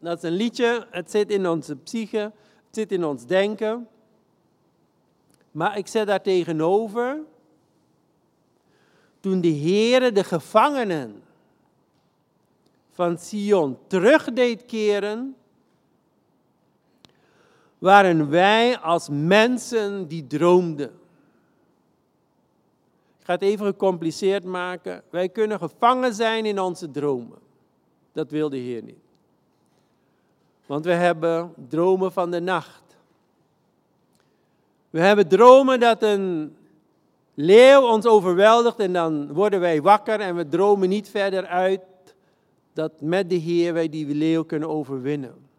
Dat 0.00 0.16
is 0.16 0.30
een 0.30 0.36
liedje, 0.36 0.86
het 0.90 1.10
zit 1.10 1.30
in 1.30 1.48
onze 1.48 1.76
psyche, 1.76 2.18
het 2.66 2.74
zit 2.74 2.92
in 2.92 3.04
ons 3.04 3.26
denken. 3.26 3.88
Maar 5.50 5.78
ik 5.78 5.86
zet 5.86 6.06
daar 6.06 6.22
tegenover, 6.22 7.18
toen 9.20 9.40
de 9.40 9.54
Heere 9.54 10.12
de 10.12 10.24
gevangenen 10.24 11.22
van 12.90 13.18
Sion 13.18 13.78
terug 13.86 14.24
deed 14.24 14.64
keren, 14.64 15.36
waren 17.80 18.30
wij 18.30 18.78
als 18.78 19.08
mensen 19.10 20.08
die 20.08 20.26
droomden. 20.26 20.90
Ik 23.18 23.26
ga 23.26 23.32
het 23.32 23.42
even 23.42 23.66
gecompliceerd 23.66 24.44
maken. 24.44 25.02
Wij 25.10 25.28
kunnen 25.28 25.58
gevangen 25.58 26.14
zijn 26.14 26.46
in 26.46 26.60
onze 26.60 26.90
dromen. 26.90 27.38
Dat 28.12 28.30
wil 28.30 28.48
de 28.48 28.56
Heer 28.56 28.82
niet. 28.82 28.98
Want 30.66 30.84
we 30.84 30.92
hebben 30.92 31.52
dromen 31.68 32.12
van 32.12 32.30
de 32.30 32.40
nacht. 32.40 32.82
We 34.90 35.00
hebben 35.00 35.28
dromen 35.28 35.80
dat 35.80 36.02
een 36.02 36.56
leeuw 37.34 37.80
ons 37.80 38.06
overweldigt 38.06 38.78
en 38.78 38.92
dan 38.92 39.32
worden 39.32 39.60
wij 39.60 39.82
wakker 39.82 40.20
en 40.20 40.36
we 40.36 40.48
dromen 40.48 40.88
niet 40.88 41.08
verder 41.08 41.46
uit 41.46 41.80
dat 42.72 43.00
met 43.00 43.30
de 43.30 43.36
Heer 43.36 43.72
wij 43.72 43.88
die 43.88 44.14
leeuw 44.14 44.44
kunnen 44.44 44.68
overwinnen. 44.68 45.49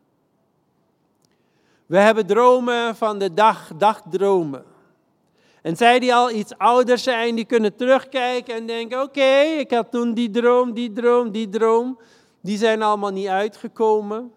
We 1.91 1.98
hebben 1.98 2.25
dromen 2.25 2.95
van 2.95 3.19
de 3.19 3.33
dag, 3.33 3.71
dagdromen. 3.77 4.63
En 5.62 5.75
zij 5.77 6.00
die 6.00 6.15
al 6.15 6.31
iets 6.31 6.57
ouder 6.57 6.98
zijn, 6.98 7.36
die 7.36 7.45
kunnen 7.45 7.75
terugkijken 7.75 8.55
en 8.55 8.65
denken: 8.65 9.01
oké, 9.01 9.39
ik 9.57 9.71
had 9.71 9.91
toen 9.91 10.13
die 10.13 10.29
droom, 10.29 10.74
die 10.74 10.91
droom, 10.91 11.31
die 11.31 11.50
droom. 11.50 12.00
Die 12.41 12.57
zijn 12.57 12.81
allemaal 12.81 13.12
niet 13.12 13.27
uitgekomen. 13.27 14.31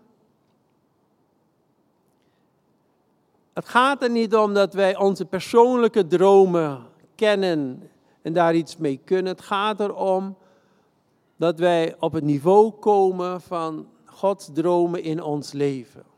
Het 3.52 3.68
gaat 3.68 4.02
er 4.02 4.10
niet 4.10 4.34
om 4.34 4.54
dat 4.54 4.74
wij 4.74 4.96
onze 4.96 5.24
persoonlijke 5.24 6.06
dromen 6.06 6.86
kennen 7.14 7.90
en 8.22 8.32
daar 8.32 8.54
iets 8.54 8.76
mee 8.76 9.00
kunnen. 9.04 9.32
Het 9.32 9.42
gaat 9.42 9.80
erom 9.80 10.36
dat 11.36 11.58
wij 11.58 11.96
op 11.98 12.12
het 12.12 12.24
niveau 12.24 12.70
komen 12.70 13.40
van 13.40 13.88
Gods 14.04 14.50
dromen 14.52 15.02
in 15.02 15.22
ons 15.22 15.52
leven. 15.52 16.13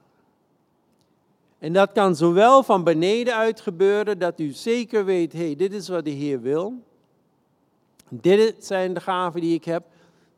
En 1.66 1.72
dat 1.72 1.92
kan 1.92 2.16
zowel 2.16 2.62
van 2.62 2.84
beneden 2.84 3.34
uit 3.34 3.60
gebeuren, 3.60 4.18
dat 4.18 4.40
u 4.40 4.50
zeker 4.50 5.04
weet, 5.04 5.32
hé, 5.32 5.44
hey, 5.44 5.56
dit 5.56 5.72
is 5.72 5.88
wat 5.88 6.04
de 6.04 6.10
Heer 6.10 6.40
wil. 6.40 6.82
Dit 8.10 8.64
zijn 8.64 8.94
de 8.94 9.00
gaven 9.00 9.40
die 9.40 9.54
ik 9.54 9.64
heb. 9.64 9.84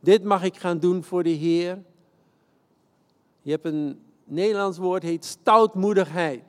Dit 0.00 0.24
mag 0.24 0.42
ik 0.42 0.56
gaan 0.56 0.78
doen 0.78 1.04
voor 1.04 1.22
de 1.22 1.30
Heer. 1.30 1.82
Je 3.42 3.50
hebt 3.50 3.64
een 3.64 4.00
Nederlands 4.24 4.78
woord, 4.78 5.02
heet 5.02 5.24
stoutmoedigheid. 5.24 6.44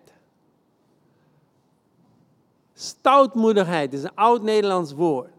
Stoutmoedigheid 2.74 3.94
is 3.94 4.04
een 4.04 4.16
oud 4.16 4.42
Nederlands 4.42 4.94
woord. 4.94 5.34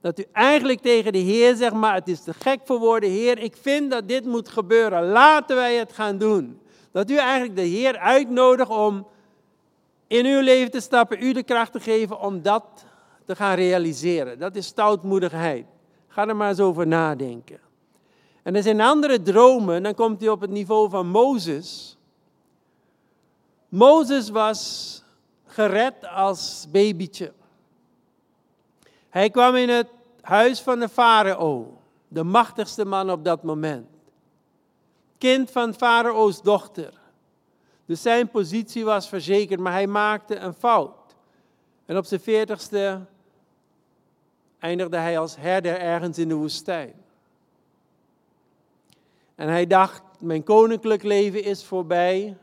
Dat 0.00 0.18
u 0.18 0.24
eigenlijk 0.32 0.80
tegen 0.80 1.12
de 1.12 1.18
Heer 1.18 1.56
zegt, 1.56 1.74
maar 1.74 1.94
het 1.94 2.08
is 2.08 2.22
te 2.22 2.34
gek 2.34 2.60
voor 2.64 2.78
woorden. 2.78 3.10
Heer, 3.10 3.38
ik 3.38 3.56
vind 3.56 3.90
dat 3.90 4.08
dit 4.08 4.24
moet 4.24 4.48
gebeuren. 4.48 5.04
Laten 5.06 5.56
wij 5.56 5.76
het 5.76 5.92
gaan 5.92 6.18
doen. 6.18 6.61
Dat 6.92 7.10
u 7.10 7.16
eigenlijk 7.16 7.56
de 7.56 7.62
Heer 7.62 7.98
uitnodigt 7.98 8.68
om 8.68 9.06
in 10.06 10.26
uw 10.26 10.40
leven 10.40 10.70
te 10.70 10.80
stappen, 10.80 11.22
u 11.22 11.32
de 11.32 11.42
kracht 11.42 11.72
te 11.72 11.80
geven 11.80 12.20
om 12.20 12.42
dat 12.42 12.64
te 13.24 13.36
gaan 13.36 13.54
realiseren. 13.54 14.38
Dat 14.38 14.56
is 14.56 14.66
stoutmoedigheid. 14.66 15.66
Ga 16.08 16.28
er 16.28 16.36
maar 16.36 16.48
eens 16.48 16.60
over 16.60 16.86
nadenken. 16.86 17.60
En 18.42 18.56
er 18.56 18.62
zijn 18.62 18.80
andere 18.80 19.22
dromen, 19.22 19.82
dan 19.82 19.94
komt 19.94 20.20
hij 20.20 20.28
op 20.28 20.40
het 20.40 20.50
niveau 20.50 20.90
van 20.90 21.06
Mozes. 21.06 21.96
Mozes 23.68 24.30
was 24.30 25.02
gered 25.46 26.06
als 26.06 26.66
babytje. 26.70 27.32
Hij 29.08 29.30
kwam 29.30 29.54
in 29.54 29.68
het 29.68 29.88
huis 30.20 30.60
van 30.60 30.78
de 30.78 30.88
farao, 30.88 31.78
de 32.08 32.22
machtigste 32.22 32.84
man 32.84 33.10
op 33.10 33.24
dat 33.24 33.42
moment. 33.42 33.91
Kind 35.22 35.50
van 35.50 35.74
farao's 35.74 36.42
dochter. 36.42 36.92
Dus 37.86 38.02
zijn 38.02 38.28
positie 38.28 38.84
was 38.84 39.08
verzekerd, 39.08 39.60
maar 39.60 39.72
hij 39.72 39.86
maakte 39.86 40.36
een 40.36 40.54
fout. 40.54 41.14
En 41.84 41.96
op 41.96 42.04
zijn 42.04 42.20
veertigste 42.20 43.00
eindigde 44.58 44.96
hij 44.96 45.18
als 45.18 45.36
herder 45.36 45.78
ergens 45.78 46.18
in 46.18 46.28
de 46.28 46.34
woestijn. 46.34 46.94
En 49.34 49.48
hij 49.48 49.66
dacht, 49.66 50.02
mijn 50.18 50.42
koninklijk 50.42 51.02
leven 51.02 51.44
is 51.44 51.64
voorbij. 51.64 52.36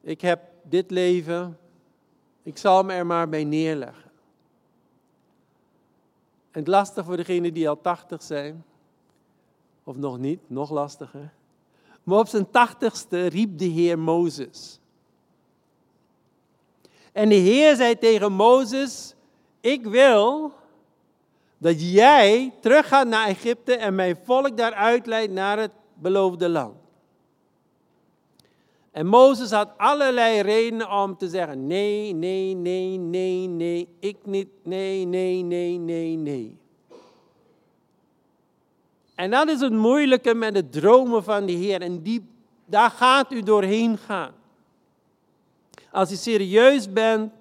Ik 0.00 0.20
heb 0.20 0.40
dit 0.62 0.90
leven, 0.90 1.58
ik 2.42 2.58
zal 2.58 2.82
me 2.82 2.92
er 2.92 3.06
maar 3.06 3.28
bij 3.28 3.44
neerleggen. 3.44 4.10
En 6.50 6.60
het 6.60 6.68
lastig 6.68 7.04
voor 7.04 7.16
degenen 7.16 7.54
die 7.54 7.68
al 7.68 7.80
tachtig 7.80 8.22
zijn, 8.22 8.64
of 9.88 9.96
nog 9.96 10.18
niet, 10.18 10.40
nog 10.46 10.70
lastiger. 10.70 11.32
Maar 12.02 12.18
op 12.18 12.28
zijn 12.28 12.50
tachtigste 12.50 13.26
riep 13.26 13.58
de 13.58 13.64
Heer 13.64 13.98
Mozes. 13.98 14.80
En 17.12 17.28
de 17.28 17.34
Heer 17.34 17.76
zei 17.76 17.98
tegen 17.98 18.32
Mozes, 18.32 19.14
ik 19.60 19.86
wil 19.86 20.52
dat 21.58 21.92
jij 21.92 22.54
teruggaat 22.60 23.06
naar 23.06 23.26
Egypte 23.26 23.76
en 23.76 23.94
mijn 23.94 24.18
volk 24.24 24.56
daaruit 24.56 25.06
leidt 25.06 25.32
naar 25.32 25.58
het 25.58 25.72
beloofde 25.94 26.48
land. 26.48 26.76
En 28.90 29.06
Mozes 29.06 29.50
had 29.50 29.68
allerlei 29.76 30.40
redenen 30.40 30.92
om 30.92 31.16
te 31.16 31.28
zeggen: 31.28 31.66
nee, 31.66 32.12
nee, 32.12 32.54
nee, 32.54 32.98
nee, 32.98 33.46
nee, 33.46 33.88
ik 34.00 34.16
niet, 34.22 34.48
nee, 34.62 35.04
nee, 35.04 35.42
nee, 35.42 35.78
nee, 35.78 36.16
nee. 36.16 36.58
En 39.18 39.30
dat 39.30 39.48
is 39.48 39.60
het 39.60 39.72
moeilijke 39.72 40.34
met 40.34 40.54
de 40.54 40.68
dromen 40.68 41.24
van 41.24 41.46
de 41.46 41.52
Heer. 41.52 41.82
En 41.82 42.02
die, 42.02 42.26
daar 42.64 42.90
gaat 42.90 43.32
u 43.32 43.42
doorheen 43.42 43.98
gaan. 43.98 44.32
Als 45.90 46.12
u 46.12 46.14
serieus 46.14 46.92
bent 46.92 47.32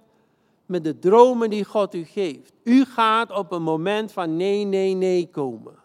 met 0.66 0.84
de 0.84 1.00
dromen 1.00 1.50
die 1.50 1.66
God 1.66 1.96
u 1.96 2.04
geeft. 2.04 2.54
U 2.64 2.86
gaat 2.86 3.32
op 3.32 3.52
een 3.52 3.62
moment 3.62 4.12
van 4.12 4.36
nee, 4.36 4.64
nee, 4.64 4.94
nee 4.94 5.30
komen. 5.32 5.76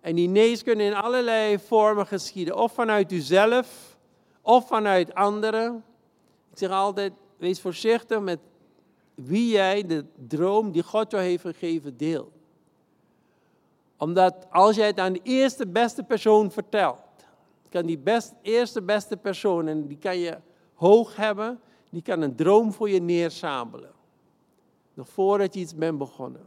En 0.00 0.14
die 0.14 0.28
nee's 0.28 0.62
kunnen 0.62 0.86
in 0.86 0.94
allerlei 0.94 1.58
vormen 1.58 2.06
geschieden. 2.06 2.56
Of 2.56 2.72
vanuit 2.72 3.12
uzelf 3.12 3.96
of 4.42 4.66
vanuit 4.66 5.14
anderen. 5.14 5.84
Ik 6.52 6.58
zeg 6.58 6.70
altijd, 6.70 7.12
wees 7.36 7.60
voorzichtig 7.60 8.20
met 8.20 8.38
wie 9.14 9.48
jij 9.48 9.86
de 9.86 10.04
droom 10.26 10.72
die 10.72 10.82
God 10.82 11.10
jou 11.10 11.22
heeft 11.22 11.42
gegeven 11.42 11.96
deelt. 11.96 12.35
Omdat 13.98 14.46
als 14.50 14.76
jij 14.76 14.86
het 14.86 14.98
aan 14.98 15.12
de 15.12 15.20
eerste 15.22 15.66
beste 15.66 16.02
persoon 16.02 16.50
vertelt, 16.50 16.98
kan 17.68 17.86
die 17.86 17.98
best, 17.98 18.34
eerste 18.42 18.82
beste 18.82 19.16
persoon, 19.16 19.68
en 19.68 19.86
die 19.86 19.98
kan 19.98 20.18
je 20.18 20.38
hoog 20.74 21.16
hebben, 21.16 21.60
die 21.90 22.02
kan 22.02 22.20
een 22.20 22.36
droom 22.36 22.72
voor 22.72 22.90
je 22.90 23.00
neersabelen. 23.00 23.92
Nog 24.94 25.08
voordat 25.08 25.54
je 25.54 25.60
iets 25.60 25.74
bent 25.74 25.98
begonnen. 25.98 26.46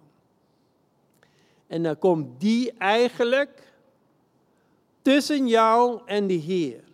En 1.68 1.84
dan 1.84 1.98
komt 1.98 2.40
die 2.40 2.74
eigenlijk 2.78 3.74
tussen 5.02 5.48
jou 5.48 6.02
en 6.06 6.28
de 6.28 6.34
Heer. 6.34 6.90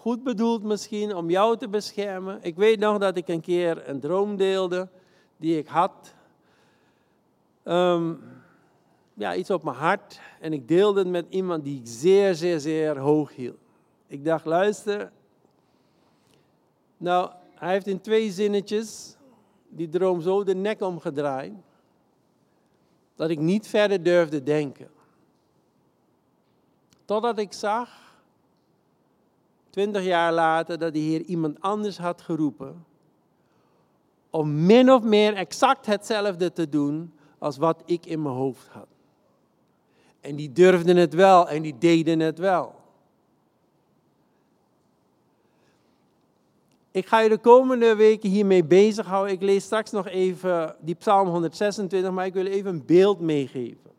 goed 0.00 0.22
bedoeld 0.22 0.62
misschien 0.62 1.14
om 1.14 1.30
jou 1.30 1.56
te 1.56 1.68
beschermen. 1.68 2.38
Ik 2.42 2.56
weet 2.56 2.78
nog 2.78 2.98
dat 2.98 3.16
ik 3.16 3.28
een 3.28 3.40
keer 3.40 3.88
een 3.88 4.00
droom 4.00 4.36
deelde 4.36 4.88
die 5.36 5.58
ik 5.58 5.66
had. 5.66 6.14
Ehm, 7.70 8.14
ja, 9.14 9.34
iets 9.34 9.50
op 9.50 9.62
mijn 9.62 9.76
hart. 9.76 10.20
En 10.40 10.52
ik 10.52 10.68
deelde 10.68 10.98
het 10.98 11.08
met 11.08 11.26
iemand 11.28 11.64
die 11.64 11.78
ik 11.78 11.86
zeer, 11.86 12.34
zeer, 12.34 12.60
zeer 12.60 12.98
hoog 12.98 13.34
hield. 13.34 13.58
Ik 14.06 14.24
dacht, 14.24 14.44
luister. 14.44 15.12
Nou, 16.96 17.30
hij 17.54 17.72
heeft 17.72 17.86
in 17.86 18.00
twee 18.00 18.30
zinnetjes 18.30 19.16
die 19.68 19.88
droom 19.88 20.20
zo 20.20 20.44
de 20.44 20.54
nek 20.54 20.80
omgedraaid. 20.80 21.52
Dat 23.14 23.30
ik 23.30 23.38
niet 23.38 23.68
verder 23.68 24.02
durfde 24.02 24.42
denken. 24.42 24.90
Totdat 27.04 27.38
ik 27.38 27.52
zag 27.52 27.90
twintig 29.70 30.04
jaar 30.04 30.32
later, 30.32 30.78
dat 30.78 30.92
de 30.92 30.98
Heer 30.98 31.22
iemand 31.22 31.60
anders 31.60 31.98
had 31.98 32.22
geroepen 32.22 32.84
om 34.30 34.66
min 34.66 34.92
of 34.92 35.02
meer 35.02 35.34
exact 35.34 35.86
hetzelfde 35.86 36.52
te 36.52 36.68
doen 36.68 37.12
als 37.40 37.56
wat 37.56 37.82
ik 37.84 38.06
in 38.06 38.22
mijn 38.22 38.34
hoofd 38.34 38.66
had. 38.68 38.86
En 40.20 40.36
die 40.36 40.52
durfden 40.52 40.96
het 40.96 41.14
wel 41.14 41.48
en 41.48 41.62
die 41.62 41.78
deden 41.78 42.20
het 42.20 42.38
wel. 42.38 42.74
Ik 46.90 47.06
ga 47.06 47.20
je 47.20 47.28
de 47.28 47.38
komende 47.38 47.94
weken 47.94 48.30
hiermee 48.30 48.64
bezighouden. 48.64 49.34
Ik 49.34 49.42
lees 49.42 49.64
straks 49.64 49.90
nog 49.90 50.06
even 50.06 50.76
die 50.80 50.94
Psalm 50.94 51.28
126, 51.28 52.10
maar 52.10 52.26
ik 52.26 52.32
wil 52.32 52.46
even 52.46 52.70
een 52.70 52.86
beeld 52.86 53.20
meegeven. 53.20 53.90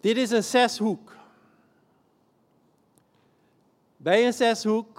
Dit 0.00 0.16
is 0.16 0.30
een 0.30 0.44
zeshoek. 0.44 1.14
Bij 3.96 4.26
een 4.26 4.32
zeshoek 4.32 4.95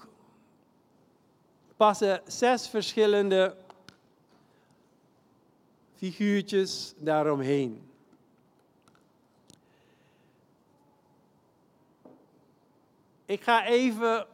passen 1.77 2.21
zes 2.27 2.67
verschillende 2.67 3.55
figuurtjes 5.95 6.93
daaromheen. 6.97 7.89
Ik 13.25 13.41
ga 13.41 13.65
even 13.65 14.27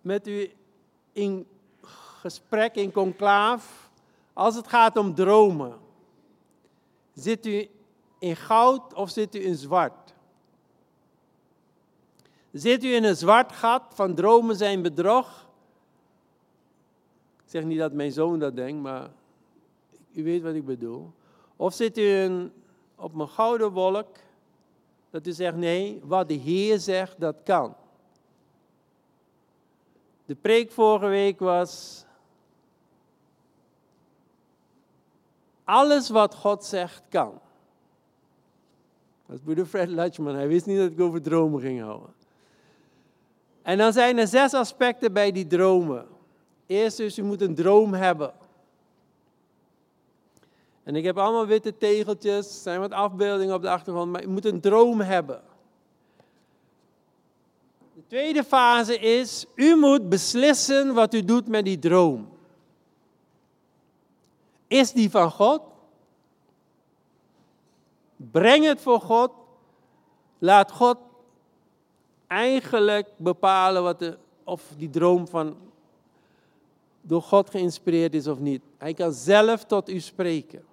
met 0.00 0.26
u 0.26 0.52
in 1.12 1.46
gesprek, 2.20 2.74
in 2.74 2.92
conclaaf, 2.92 3.90
als 4.32 4.54
het 4.54 4.68
gaat 4.68 4.96
om 4.96 5.14
dromen. 5.14 5.78
Zit 7.14 7.46
u 7.46 7.68
in 8.18 8.36
goud 8.36 8.94
of 8.94 9.10
zit 9.10 9.34
u 9.34 9.44
in 9.44 9.56
zwart? 9.56 10.14
Zit 12.52 12.84
u 12.84 12.94
in 12.94 13.04
een 13.04 13.16
zwart 13.16 13.52
gat 13.52 13.82
van 13.94 14.14
dromen 14.14 14.56
zijn 14.56 14.82
bedrog? 14.82 15.46
Zeg 17.54 17.64
niet 17.64 17.78
dat 17.78 17.92
mijn 17.92 18.12
zoon 18.12 18.38
dat 18.38 18.56
denkt, 18.56 18.82
maar 18.82 19.10
u 20.12 20.24
weet 20.24 20.42
wat 20.42 20.54
ik 20.54 20.64
bedoel. 20.64 21.12
Of 21.56 21.74
zit 21.74 21.98
u 21.98 22.50
op 22.96 23.14
een 23.14 23.28
gouden 23.28 23.72
wolk 23.72 24.16
dat 25.10 25.26
u 25.26 25.32
zegt, 25.32 25.56
nee, 25.56 26.00
wat 26.04 26.28
de 26.28 26.34
Heer 26.34 26.78
zegt, 26.78 27.20
dat 27.20 27.42
kan. 27.42 27.76
De 30.26 30.34
preek 30.34 30.70
vorige 30.70 31.06
week 31.06 31.38
was, 31.38 32.04
alles 35.64 36.10
wat 36.10 36.34
God 36.34 36.64
zegt, 36.64 37.02
kan. 37.08 37.40
Dat 39.26 39.36
is 39.36 39.42
broeder 39.42 39.66
Fred 39.66 39.88
Lutchman, 39.88 40.34
hij 40.34 40.48
wist 40.48 40.66
niet 40.66 40.78
dat 40.78 40.90
ik 40.90 41.00
over 41.00 41.22
dromen 41.22 41.60
ging 41.60 41.80
houden. 41.80 42.14
En 43.62 43.78
dan 43.78 43.92
zijn 43.92 44.18
er 44.18 44.26
zes 44.26 44.54
aspecten 44.54 45.12
bij 45.12 45.32
die 45.32 45.46
dromen. 45.46 46.12
Eerst 46.66 46.98
is, 46.98 47.18
u 47.18 47.22
moet 47.22 47.40
een 47.40 47.54
droom 47.54 47.92
hebben. 47.92 48.32
En 50.82 50.96
ik 50.96 51.04
heb 51.04 51.18
allemaal 51.18 51.46
witte 51.46 51.76
tegeltjes, 51.76 52.62
zijn 52.62 52.80
wat 52.80 52.92
afbeeldingen 52.92 53.54
op 53.54 53.62
de 53.62 53.70
achtergrond, 53.70 54.12
maar 54.12 54.20
je 54.20 54.28
moet 54.28 54.44
een 54.44 54.60
droom 54.60 55.00
hebben. 55.00 55.42
De 57.94 58.02
tweede 58.06 58.44
fase 58.44 58.98
is, 58.98 59.46
u 59.54 59.76
moet 59.76 60.08
beslissen 60.08 60.94
wat 60.94 61.14
u 61.14 61.24
doet 61.24 61.48
met 61.48 61.64
die 61.64 61.78
droom. 61.78 62.28
Is 64.66 64.92
die 64.92 65.10
van 65.10 65.30
God? 65.30 65.62
Breng 68.16 68.64
het 68.64 68.80
voor 68.80 69.00
God. 69.00 69.30
Laat 70.38 70.72
God 70.72 70.96
eigenlijk 72.26 73.08
bepalen 73.16 73.82
wat 73.82 73.98
de, 73.98 74.18
of 74.44 74.62
die 74.76 74.90
droom 74.90 75.28
van 75.28 75.56
door 77.06 77.22
God 77.22 77.50
geïnspireerd 77.50 78.14
is 78.14 78.26
of 78.26 78.38
niet. 78.38 78.62
Hij 78.78 78.94
kan 78.94 79.12
zelf 79.12 79.64
tot 79.64 79.88
u 79.88 80.00
spreken. 80.00 80.64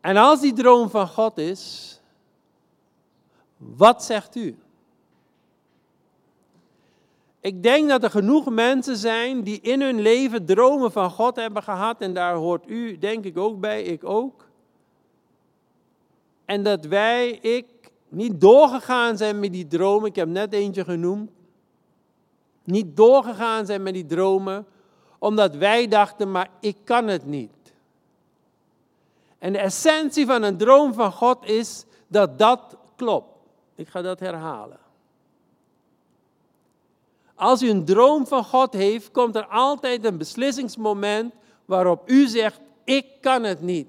En 0.00 0.16
als 0.16 0.40
die 0.40 0.52
droom 0.52 0.90
van 0.90 1.08
God 1.08 1.38
is, 1.38 2.00
wat 3.56 4.04
zegt 4.04 4.36
u? 4.36 4.56
Ik 7.40 7.62
denk 7.62 7.88
dat 7.88 8.02
er 8.02 8.10
genoeg 8.10 8.50
mensen 8.50 8.96
zijn 8.96 9.42
die 9.42 9.60
in 9.60 9.80
hun 9.80 10.00
leven 10.00 10.44
dromen 10.44 10.92
van 10.92 11.10
God 11.10 11.36
hebben 11.36 11.62
gehad. 11.62 12.00
En 12.00 12.14
daar 12.14 12.34
hoort 12.34 12.68
u, 12.68 12.98
denk 12.98 13.24
ik, 13.24 13.38
ook 13.38 13.60
bij, 13.60 13.82
ik 13.82 14.04
ook. 14.04 14.46
En 16.44 16.62
dat 16.62 16.84
wij, 16.84 17.30
ik, 17.30 17.81
niet 18.12 18.40
doorgegaan 18.40 19.16
zijn 19.16 19.40
met 19.40 19.52
die 19.52 19.66
dromen. 19.66 20.08
Ik 20.08 20.16
heb 20.16 20.28
net 20.28 20.52
eentje 20.52 20.84
genoemd. 20.84 21.30
Niet 22.64 22.96
doorgegaan 22.96 23.66
zijn 23.66 23.82
met 23.82 23.94
die 23.94 24.06
dromen, 24.06 24.66
omdat 25.18 25.56
wij 25.56 25.88
dachten, 25.88 26.30
maar 26.30 26.50
ik 26.60 26.76
kan 26.84 27.06
het 27.06 27.26
niet. 27.26 27.50
En 29.38 29.52
de 29.52 29.58
essentie 29.58 30.26
van 30.26 30.42
een 30.42 30.56
droom 30.56 30.94
van 30.94 31.12
God 31.12 31.44
is 31.44 31.84
dat 32.06 32.38
dat 32.38 32.76
klopt. 32.96 33.28
Ik 33.74 33.88
ga 33.88 34.02
dat 34.02 34.20
herhalen. 34.20 34.78
Als 37.34 37.62
u 37.62 37.70
een 37.70 37.84
droom 37.84 38.26
van 38.26 38.44
God 38.44 38.72
heeft, 38.72 39.10
komt 39.10 39.36
er 39.36 39.46
altijd 39.46 40.04
een 40.04 40.18
beslissingsmoment 40.18 41.34
waarop 41.64 42.10
u 42.10 42.26
zegt, 42.26 42.60
ik 42.84 43.06
kan 43.20 43.42
het 43.42 43.60
niet. 43.60 43.88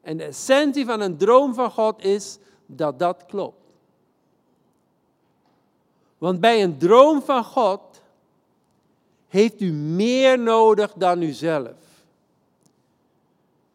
En 0.00 0.16
de 0.16 0.24
essentie 0.24 0.84
van 0.84 1.00
een 1.00 1.16
droom 1.16 1.54
van 1.54 1.70
God 1.70 2.04
is 2.04 2.38
dat 2.76 2.98
dat 2.98 3.24
klopt. 3.26 3.74
Want 6.18 6.40
bij 6.40 6.62
een 6.62 6.78
droom 6.78 7.22
van 7.22 7.44
God 7.44 7.80
heeft 9.28 9.60
u 9.60 9.72
meer 9.72 10.38
nodig 10.38 10.92
dan 10.92 11.22
uzelf. 11.22 11.76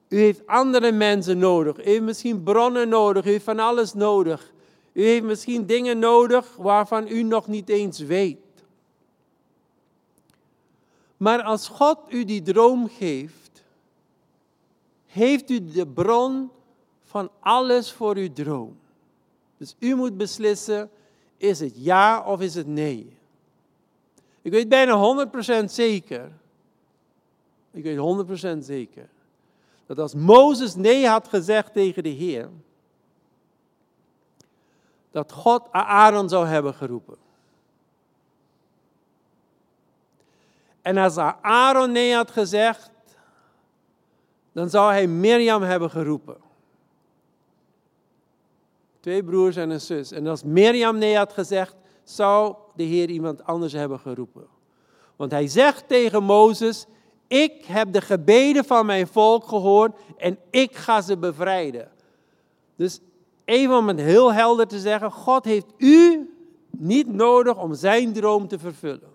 U 0.08 0.20
heeft 0.20 0.48
andere 0.48 0.92
mensen 0.92 1.38
nodig. 1.38 1.78
U 1.78 1.84
heeft 1.84 2.02
misschien 2.02 2.44
bronnen 2.44 2.90
nodig. 2.90 3.26
U 3.26 3.30
heeft 3.30 3.44
van 3.44 3.60
alles 3.60 3.94
nodig. 3.94 4.54
U 4.94 5.04
heeft 5.04 5.24
misschien 5.24 5.66
dingen 5.66 6.00
nodig 6.00 6.56
waarvan 6.56 7.08
u 7.08 7.24
nog 7.24 7.48
niet 7.48 7.70
eens 7.70 8.00
weet. 8.00 8.38
Maar 11.18 11.42
als 11.42 11.68
God 11.68 11.98
u 12.10 12.26
die 12.26 12.42
droom 12.42 12.90
geeft, 12.90 13.64
heeft 15.06 15.50
u 15.50 15.72
de 15.72 15.88
bron 15.88 16.52
van 17.04 17.30
alles 17.40 17.92
voor 17.92 18.16
uw 18.16 18.34
droom. 18.34 18.78
Dus 19.58 19.76
u 19.80 19.96
moet 19.96 20.18
beslissen, 20.18 20.90
is 21.38 21.60
het 21.60 21.74
ja 21.76 22.22
of 22.22 22.42
is 22.42 22.56
het 22.56 22.68
nee? 22.68 23.18
Ik 24.42 24.52
weet 24.52 24.70
bijna 24.70 25.28
100% 25.62 25.66
zeker, 25.66 26.32
ik 27.72 27.84
weet 27.84 27.98
100% 28.58 28.58
zeker, 28.66 29.10
dat 29.86 30.00
als 30.00 30.14
Mozes 30.14 30.76
nee 30.76 31.08
had 31.08 31.28
gezegd 31.28 31.74
tegen 31.74 32.04
de 32.04 32.10
Heer, 32.10 32.50
dat 35.12 35.32
God 35.32 35.72
Aaron 35.72 36.30
zou 36.30 36.48
hebben 36.48 36.74
geroepen. 36.74 37.18
En 40.82 40.98
als 40.98 41.18
Aaron 41.42 41.92
nee 41.92 42.14
had 42.14 42.32
gezegd, 42.32 42.92
dan 44.52 44.70
zou 44.70 44.92
hij 44.92 45.08
Mirjam 45.08 45.62
hebben 45.62 45.90
geroepen. 45.90 46.38
Twee 49.06 49.24
broers 49.24 49.56
en 49.56 49.70
een 49.70 49.82
zus. 49.82 50.12
En 50.12 50.28
als 50.28 50.44
Mirjam 50.44 50.98
nee 50.98 51.18
had 51.18 51.34
gezegd, 51.34 51.76
zou 52.04 52.56
de 52.76 52.84
Heer 52.84 53.10
iemand 53.10 53.44
anders 53.44 53.74
hebben 53.74 54.00
geroepen. 54.00 54.48
Want 55.16 55.32
hij 55.32 55.48
zegt 55.48 55.88
tegen 55.88 56.24
Mozes, 56.24 56.86
ik 57.28 57.66
heb 57.66 57.94
de 57.94 58.02
gebeden 58.02 58.66
van 58.66 58.86
mijn 58.86 59.08
volk 59.08 59.48
gehoord 59.48 59.98
en 60.18 60.38
ik 60.50 60.76
ga 60.76 61.02
ze 61.02 61.18
bevrijden. 61.18 61.92
Dus 62.76 63.00
even 63.44 63.76
om 63.78 63.88
het 63.88 64.00
heel 64.00 64.34
helder 64.34 64.68
te 64.68 64.80
zeggen, 64.80 65.12
God 65.12 65.46
heeft 65.46 65.74
u 65.78 66.30
niet 66.70 67.08
nodig 67.08 67.58
om 67.58 67.74
zijn 67.74 68.14
droom 68.14 68.48
te 68.48 68.60
vervullen. 68.60 69.12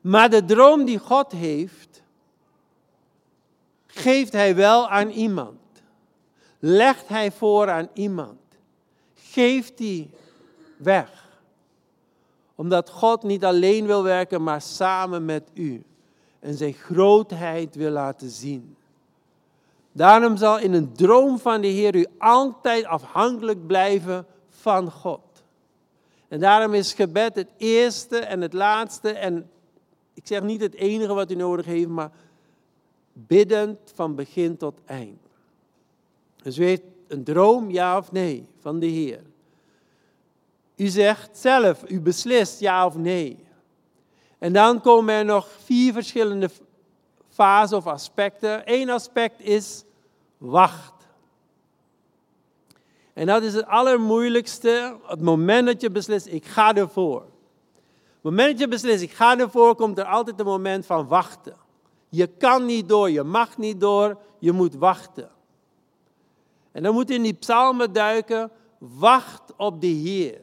Maar 0.00 0.30
de 0.30 0.44
droom 0.44 0.84
die 0.84 0.98
God 0.98 1.32
heeft, 1.32 2.02
geeft 3.86 4.32
hij 4.32 4.56
wel 4.56 4.88
aan 4.88 5.08
iemand. 5.08 5.66
Legt 6.58 7.08
hij 7.08 7.32
voor 7.32 7.70
aan 7.70 7.88
iemand. 7.92 8.38
Geeft 9.14 9.76
die 9.76 10.10
weg 10.76 11.26
omdat 12.58 12.90
God 12.90 13.22
niet 13.22 13.44
alleen 13.44 13.86
wil 13.86 14.02
werken, 14.02 14.42
maar 14.42 14.62
samen 14.62 15.24
met 15.24 15.50
u. 15.54 15.84
En 16.40 16.54
zijn 16.54 16.72
grootheid 16.72 17.74
wil 17.74 17.90
laten 17.90 18.30
zien. 18.30 18.76
Daarom 19.92 20.36
zal 20.36 20.58
in 20.58 20.72
een 20.72 20.92
droom 20.92 21.38
van 21.38 21.60
de 21.60 21.66
Heer 21.66 21.94
u 21.94 22.06
altijd 22.18 22.84
afhankelijk 22.84 23.66
blijven 23.66 24.26
van 24.48 24.90
God. 24.90 25.20
En 26.28 26.40
daarom 26.40 26.74
is 26.74 26.92
gebed 26.92 27.34
het 27.34 27.50
eerste 27.56 28.18
en 28.18 28.40
het 28.40 28.52
laatste 28.52 29.12
en 29.12 29.50
ik 30.14 30.26
zeg 30.26 30.42
niet 30.42 30.60
het 30.60 30.74
enige 30.74 31.14
wat 31.14 31.30
u 31.30 31.34
nodig 31.34 31.66
heeft, 31.66 31.88
maar 31.88 32.10
biddend 33.12 33.78
van 33.94 34.14
begin 34.14 34.56
tot 34.56 34.80
eind. 34.84 35.27
Dus 36.42 36.58
u 36.58 36.64
heeft 36.64 36.82
een 37.08 37.24
droom, 37.24 37.70
ja 37.70 37.96
of 37.96 38.12
nee, 38.12 38.48
van 38.60 38.78
de 38.78 38.86
Heer. 38.86 39.22
U 40.76 40.86
zegt 40.86 41.38
zelf, 41.38 41.90
u 41.90 42.00
beslist 42.00 42.60
ja 42.60 42.86
of 42.86 42.96
nee. 42.96 43.46
En 44.38 44.52
dan 44.52 44.80
komen 44.80 45.14
er 45.14 45.24
nog 45.24 45.48
vier 45.64 45.92
verschillende 45.92 46.50
fasen 47.28 47.76
of 47.76 47.86
aspecten. 47.86 48.62
Eén 48.64 48.90
aspect 48.90 49.40
is 49.40 49.84
wacht. 50.36 50.92
En 53.12 53.26
dat 53.26 53.42
is 53.42 53.54
het 53.54 53.66
allermoeilijkste. 53.66 54.96
Het 55.06 55.20
moment 55.20 55.66
dat 55.66 55.80
je 55.80 55.90
beslist, 55.90 56.26
ik 56.26 56.44
ga 56.44 56.74
ervoor. 56.74 57.20
Het 57.20 58.22
moment 58.22 58.50
dat 58.50 58.58
je 58.58 58.68
beslist, 58.68 59.02
ik 59.02 59.12
ga 59.12 59.38
ervoor, 59.38 59.74
komt 59.74 59.98
er 59.98 60.04
altijd 60.04 60.40
een 60.40 60.46
moment 60.46 60.86
van 60.86 61.06
wachten. 61.06 61.56
Je 62.08 62.26
kan 62.26 62.66
niet 62.66 62.88
door, 62.88 63.10
je 63.10 63.22
mag 63.22 63.58
niet 63.58 63.80
door, 63.80 64.18
je 64.38 64.52
moet 64.52 64.74
wachten. 64.74 65.30
En 66.72 66.82
dan 66.82 66.94
moet 66.94 67.10
in 67.10 67.22
die 67.22 67.32
psalmen 67.32 67.92
duiken, 67.92 68.50
wacht 68.78 69.52
op 69.56 69.80
de 69.80 69.86
Heer. 69.86 70.40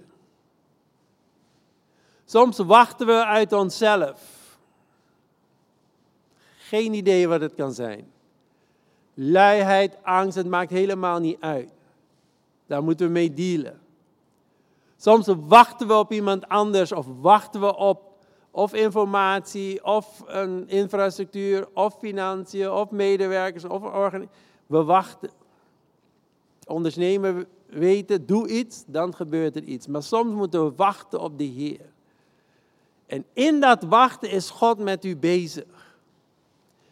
Soms 2.25 2.57
wachten 2.57 3.07
we 3.07 3.25
uit 3.25 3.53
onszelf. 3.53 4.33
Geen 6.57 6.93
idee 6.93 7.27
wat 7.27 7.41
het 7.41 7.53
kan 7.53 7.73
zijn. 7.73 8.11
Luiheid, 9.13 9.97
angst, 10.03 10.37
het 10.37 10.47
maakt 10.47 10.71
helemaal 10.71 11.19
niet 11.19 11.37
uit. 11.39 11.71
Daar 12.67 12.83
moeten 12.83 13.05
we 13.05 13.11
mee 13.11 13.33
dealen. 13.33 13.79
Soms 14.97 15.27
wachten 15.47 15.87
we 15.87 15.93
op 15.93 16.11
iemand 16.11 16.47
anders 16.47 16.91
of 16.91 17.05
wachten 17.19 17.61
we 17.61 17.75
op 17.75 18.13
of 18.51 18.73
informatie 18.73 19.85
of 19.85 20.23
een 20.25 20.67
infrastructuur 20.67 21.67
of 21.73 21.97
financiën 21.99 22.71
of 22.71 22.91
medewerkers 22.91 23.65
of 23.65 23.83
organisatie. 23.83 24.29
We 24.65 24.83
wachten. 24.83 25.29
Ondernemer 26.65 27.45
weten, 27.65 28.25
doe 28.25 28.47
iets, 28.47 28.83
dan 28.87 29.15
gebeurt 29.15 29.55
er 29.55 29.63
iets. 29.63 29.87
Maar 29.87 30.03
soms 30.03 30.33
moeten 30.33 30.65
we 30.65 30.71
wachten 30.75 31.19
op 31.21 31.37
de 31.37 31.43
Heer. 31.43 31.93
En 33.05 33.25
in 33.33 33.59
dat 33.59 33.83
wachten 33.83 34.29
is 34.29 34.49
God 34.49 34.77
met 34.77 35.05
u 35.05 35.17
bezig. 35.17 35.97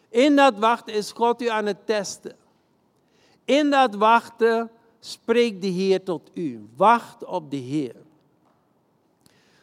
In 0.08 0.36
dat 0.36 0.58
wachten 0.58 0.94
is 0.94 1.12
God 1.12 1.42
u 1.42 1.48
aan 1.48 1.66
het 1.66 1.86
testen. 1.86 2.36
In 3.44 3.70
dat 3.70 3.94
wachten 3.94 4.70
spreekt 5.00 5.62
de 5.62 5.68
Heer 5.68 6.02
tot 6.02 6.30
u. 6.34 6.68
Wacht 6.76 7.24
op 7.24 7.50
de 7.50 7.56
Heer. 7.56 7.94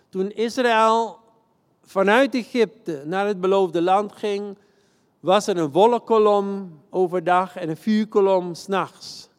Toen 0.10 0.32
Israël 0.32 1.20
vanuit 1.84 2.36
Egypte 2.36 3.04
naar 3.06 3.28
het 3.28 3.42
beloofde 3.42 3.82
land 3.82 4.12
ging, 4.12 4.58
was 5.20 5.48
er 5.48 5.58
een 5.58 5.72
wolkkolom 5.72 6.80
overdag 6.90 7.56
en 7.56 7.70
een 7.70 7.78
vuurkolom 7.78 8.54
s'nachts. 8.54 9.30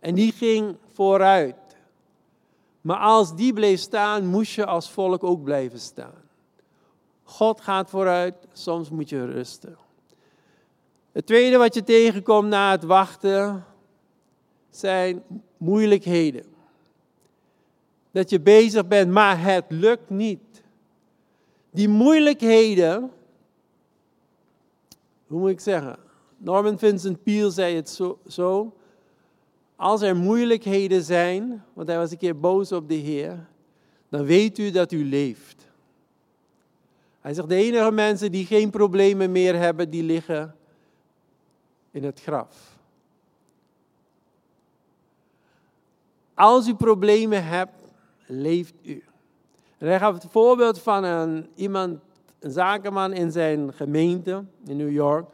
En 0.00 0.14
die 0.14 0.32
ging 0.32 0.76
vooruit. 0.92 1.56
Maar 2.80 2.98
als 2.98 3.36
die 3.36 3.52
bleef 3.52 3.80
staan, 3.80 4.26
moest 4.26 4.52
je 4.52 4.66
als 4.66 4.90
volk 4.90 5.24
ook 5.24 5.42
blijven 5.42 5.80
staan. 5.80 6.14
God 7.22 7.60
gaat 7.60 7.90
vooruit, 7.90 8.34
soms 8.52 8.90
moet 8.90 9.08
je 9.08 9.26
rusten. 9.26 9.76
Het 11.12 11.26
tweede 11.26 11.56
wat 11.56 11.74
je 11.74 11.84
tegenkomt 11.84 12.48
na 12.48 12.70
het 12.70 12.84
wachten 12.84 13.64
zijn 14.70 15.22
moeilijkheden. 15.56 16.44
Dat 18.10 18.30
je 18.30 18.40
bezig 18.40 18.86
bent, 18.86 19.10
maar 19.10 19.42
het 19.42 19.64
lukt 19.68 20.10
niet. 20.10 20.62
Die 21.70 21.88
moeilijkheden, 21.88 23.10
hoe 25.26 25.40
moet 25.40 25.50
ik 25.50 25.60
zeggen? 25.60 25.96
Norman 26.36 26.78
Vincent 26.78 27.22
Peale 27.22 27.50
zei 27.50 27.76
het 27.76 27.88
zo, 27.88 28.18
zo. 28.26 28.72
Als 29.78 30.02
er 30.02 30.16
moeilijkheden 30.16 31.02
zijn, 31.02 31.64
want 31.72 31.88
hij 31.88 31.96
was 31.96 32.10
een 32.10 32.18
keer 32.18 32.38
boos 32.38 32.72
op 32.72 32.88
de 32.88 32.94
Heer, 32.94 33.46
dan 34.08 34.24
weet 34.24 34.58
u 34.58 34.70
dat 34.70 34.92
u 34.92 35.04
leeft. 35.04 35.66
Hij 37.20 37.34
zegt, 37.34 37.48
de 37.48 37.54
enige 37.54 37.90
mensen 37.90 38.32
die 38.32 38.46
geen 38.46 38.70
problemen 38.70 39.32
meer 39.32 39.54
hebben, 39.54 39.90
die 39.90 40.02
liggen 40.02 40.56
in 41.90 42.04
het 42.04 42.20
graf. 42.20 42.78
Als 46.34 46.68
u 46.68 46.74
problemen 46.74 47.44
hebt, 47.44 47.82
leeft 48.26 48.74
u. 48.82 49.04
Hij 49.76 49.98
gaf 49.98 50.14
het 50.14 50.26
voorbeeld 50.30 50.78
van 50.78 51.04
een, 51.04 51.48
iemand, 51.54 51.98
een 52.38 52.50
zakenman 52.50 53.12
in 53.12 53.32
zijn 53.32 53.72
gemeente 53.72 54.44
in 54.64 54.76
New 54.76 54.92
York. 54.92 55.28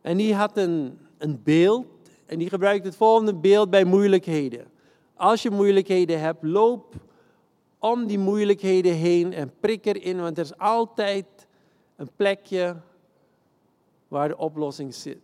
En 0.00 0.16
die 0.16 0.34
had 0.34 0.56
een, 0.56 0.98
een 1.18 1.42
beeld 1.42 1.86
en 2.28 2.38
die 2.38 2.48
gebruikt 2.48 2.84
het 2.84 2.96
volgende 2.96 3.34
beeld 3.34 3.70
bij 3.70 3.84
moeilijkheden. 3.84 4.66
Als 5.14 5.42
je 5.42 5.50
moeilijkheden 5.50 6.20
hebt, 6.20 6.42
loop 6.42 6.94
om 7.78 8.06
die 8.06 8.18
moeilijkheden 8.18 8.94
heen 8.94 9.32
en 9.32 9.52
prik 9.60 9.86
erin, 9.86 10.20
want 10.20 10.38
er 10.38 10.44
is 10.44 10.58
altijd 10.58 11.26
een 11.96 12.10
plekje 12.16 12.76
waar 14.08 14.28
de 14.28 14.36
oplossing 14.36 14.94
zit. 14.94 15.18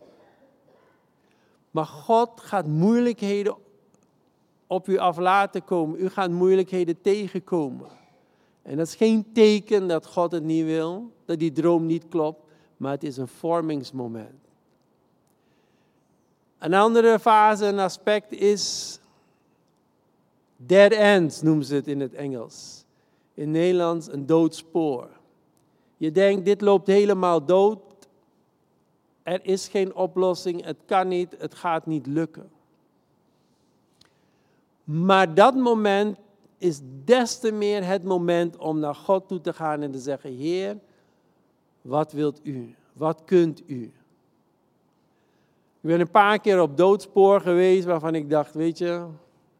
Maar 1.71 1.85
God 1.85 2.29
gaat 2.35 2.67
moeilijkheden 2.67 3.55
op 4.67 4.87
u 4.87 4.97
af 4.97 5.17
laten 5.17 5.63
komen. 5.63 6.01
U 6.01 6.09
gaat 6.09 6.29
moeilijkheden 6.29 7.01
tegenkomen. 7.01 7.87
En 8.61 8.77
dat 8.77 8.87
is 8.87 8.95
geen 8.95 9.31
teken 9.33 9.87
dat 9.87 10.05
God 10.05 10.31
het 10.31 10.43
niet 10.43 10.65
wil, 10.65 11.11
dat 11.25 11.39
die 11.39 11.51
droom 11.51 11.85
niet 11.85 12.07
klopt, 12.07 12.41
maar 12.77 12.91
het 12.91 13.03
is 13.03 13.17
een 13.17 13.27
vormingsmoment. 13.27 14.44
Een 16.59 16.73
andere 16.73 17.19
fase, 17.19 17.65
een 17.65 17.79
aspect 17.79 18.31
is 18.31 18.99
dead 20.57 20.91
ends, 20.91 21.41
noemen 21.41 21.65
ze 21.65 21.75
het 21.75 21.87
in 21.87 21.99
het 21.99 22.13
Engels. 22.13 22.83
In 23.33 23.51
Nederlands 23.51 24.11
een 24.11 24.25
doodspoor. 24.25 25.09
Je 25.97 26.11
denkt, 26.11 26.45
dit 26.45 26.61
loopt 26.61 26.87
helemaal 26.87 27.45
dood. 27.45 27.79
Er 29.23 29.39
is 29.45 29.67
geen 29.67 29.95
oplossing, 29.95 30.65
het 30.65 30.77
kan 30.85 31.07
niet, 31.07 31.35
het 31.37 31.55
gaat 31.55 31.85
niet 31.85 32.07
lukken. 32.07 32.49
Maar 34.83 35.33
dat 35.33 35.55
moment 35.55 36.17
is 36.57 36.79
des 37.03 37.39
te 37.39 37.51
meer 37.51 37.85
het 37.85 38.03
moment 38.03 38.57
om 38.57 38.79
naar 38.79 38.95
God 38.95 39.27
toe 39.27 39.41
te 39.41 39.53
gaan 39.53 39.81
en 39.81 39.91
te 39.91 39.99
zeggen: 39.99 40.35
Heer, 40.35 40.77
wat 41.81 42.11
wilt 42.11 42.39
u? 42.43 42.75
Wat 42.93 43.21
kunt 43.25 43.69
u? 43.69 43.93
Ik 45.85 45.91
ben 45.91 45.99
een 45.99 46.11
paar 46.11 46.39
keer 46.39 46.61
op 46.61 46.77
doodspoor 46.77 47.41
geweest 47.41 47.85
waarvan 47.85 48.15
ik 48.15 48.29
dacht: 48.29 48.53
Weet 48.53 48.77
je, 48.77 49.05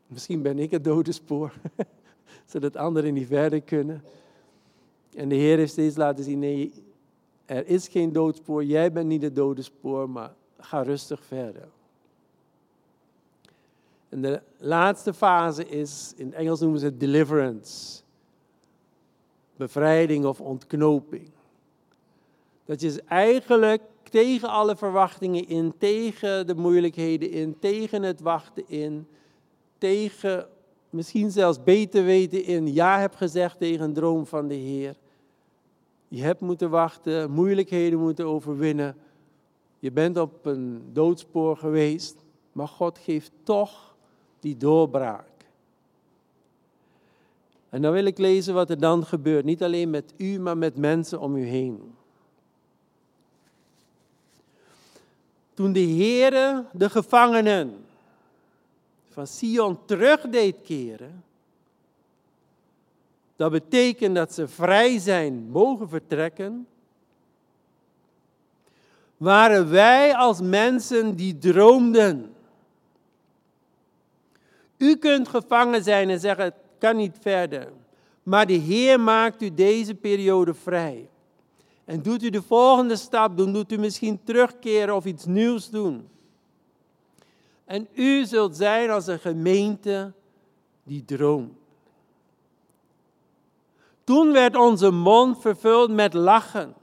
misschien 0.08 0.42
ben 0.42 0.60
ik 0.60 0.72
het 0.72 0.84
dode 0.84 1.12
spoor, 1.12 1.54
zodat 2.52 2.76
anderen 2.76 3.14
niet 3.14 3.28
verder 3.28 3.62
kunnen. 3.62 4.04
En 5.16 5.30
de 5.30 5.36
Heer 5.36 5.58
heeft 5.58 5.72
steeds 5.72 5.96
laten 5.96 6.24
zien: 6.24 6.40
Nee, 6.40 6.72
er 7.46 7.68
is 7.68 7.88
geen 7.88 8.12
doodspoor, 8.12 8.64
jij 8.64 8.92
bent 8.92 9.08
niet 9.08 9.22
het 9.22 9.36
dode 9.36 9.62
spoor, 9.62 10.10
maar 10.10 10.34
ga 10.60 10.82
rustig 10.82 11.26
verder. 11.26 11.68
En 14.10 14.22
de 14.22 14.42
laatste 14.58 15.14
fase 15.14 15.68
is, 15.68 16.14
in 16.16 16.26
het 16.26 16.36
Engels 16.36 16.60
noemen 16.60 16.80
ze 16.80 16.86
het 16.86 17.00
deliverance. 17.00 18.02
Bevrijding 19.56 20.26
of 20.26 20.42
ontknoping. 20.42 21.30
Dat 22.66 22.82
je 22.82 23.04
eigenlijk 23.08 23.82
tegen 24.10 24.50
alle 24.50 24.76
verwachtingen 24.76 25.48
in, 25.48 25.74
tegen 25.78 26.48
de 26.48 26.56
moeilijkheden 26.56 27.32
in, 27.32 27.60
tegen 27.60 28.04
het 28.04 28.22
wachten 28.22 28.64
in, 28.68 29.08
tegen 29.78 30.48
misschien 30.90 31.32
zelfs 31.32 31.64
beter 31.64 32.04
weten 32.04 32.44
in, 32.44 32.74
ja 32.74 33.00
heb 33.00 33.16
gezegd 33.16 33.60
tegen 33.60 33.86
een 33.86 33.94
droom 33.94 34.26
van 34.26 34.48
de 34.48 34.54
Heer. 34.54 34.96
Je 36.08 36.22
hebt 36.22 36.40
moeten 36.40 36.70
wachten, 36.70 37.32
moeilijkheden 37.32 38.00
moeten 38.00 38.26
overwinnen. 38.26 38.96
Je 39.80 39.92
bent 39.92 40.18
op 40.18 40.46
een 40.46 40.82
doodspoor 40.94 41.58
geweest, 41.58 42.26
maar 42.52 42.68
God 42.68 42.98
geeft 42.98 43.32
toch 43.44 43.96
die 44.40 44.58
doorbraak. 44.58 45.34
En 47.70 47.82
dan 47.82 47.92
wil 47.92 48.06
ik 48.06 48.18
lezen 48.18 48.54
wat 48.54 48.70
er 48.70 48.80
dan 48.80 49.06
gebeurt. 49.06 49.46
Niet 49.46 49.64
alleen 49.64 49.90
met 49.90 50.14
u, 50.18 50.40
maar 50.40 50.58
met 50.58 50.78
mensen 50.78 51.20
om 51.20 51.36
u 51.36 51.46
heen. 51.46 51.94
Toen 55.56 55.74
de 55.74 55.80
Heere 55.80 56.66
de 56.72 56.90
gevangenen 56.90 57.86
van 59.10 59.28
Sion 59.28 59.86
terug 59.86 60.22
deed 60.22 60.56
keren, 60.64 61.24
dat 63.36 63.52
betekent 63.52 64.16
dat 64.16 64.34
ze 64.34 64.48
vrij 64.48 65.00
zijn, 65.00 65.50
mogen 65.50 65.90
vertrekken, 65.90 66.68
waren 69.18 69.70
wij 69.70 70.16
als 70.16 70.42
mensen 70.42 71.16
die 71.16 71.38
droomden 71.38 72.36
u 74.78 74.96
kunt 74.96 75.28
gevangen 75.28 75.84
zijn 75.84 76.10
en 76.10 76.20
zeggen, 76.20 76.44
het 76.44 76.54
kan 76.78 76.96
niet 76.96 77.18
verder. 77.22 77.68
Maar 78.24 78.48
de 78.48 78.54
Heer 78.54 79.00
maakt 79.00 79.42
u 79.42 79.54
deze 79.54 79.96
periode 79.96 80.54
vrij. 80.54 81.10
En 81.86 82.02
doet 82.02 82.24
u 82.24 82.30
de 82.30 82.42
volgende 82.42 82.96
stap 82.96 83.38
doen, 83.38 83.54
doet 83.54 83.72
u 83.72 83.78
misschien 83.78 84.24
terugkeren 84.24 84.96
of 84.96 85.06
iets 85.06 85.26
nieuws 85.26 85.70
doen. 85.70 86.10
En 87.66 87.88
u 87.94 88.26
zult 88.26 88.56
zijn 88.56 88.90
als 88.90 89.08
een 89.08 89.20
gemeente 89.20 90.14
die 90.84 91.06
droomt. 91.06 91.58
Toen 94.04 94.32
werd 94.32 94.56
onze 94.56 94.92
mond 94.92 95.42
vervuld 95.42 95.92
met 95.92 96.14
lachen 96.14 96.76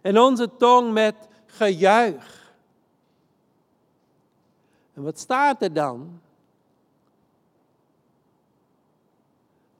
en 0.00 0.18
onze 0.18 0.56
tong 0.56 0.92
met 0.92 1.14
gejuich. 1.46 2.54
En 4.94 5.02
wat 5.02 5.18
staat 5.18 5.62
er 5.62 5.72
dan? 5.72 6.20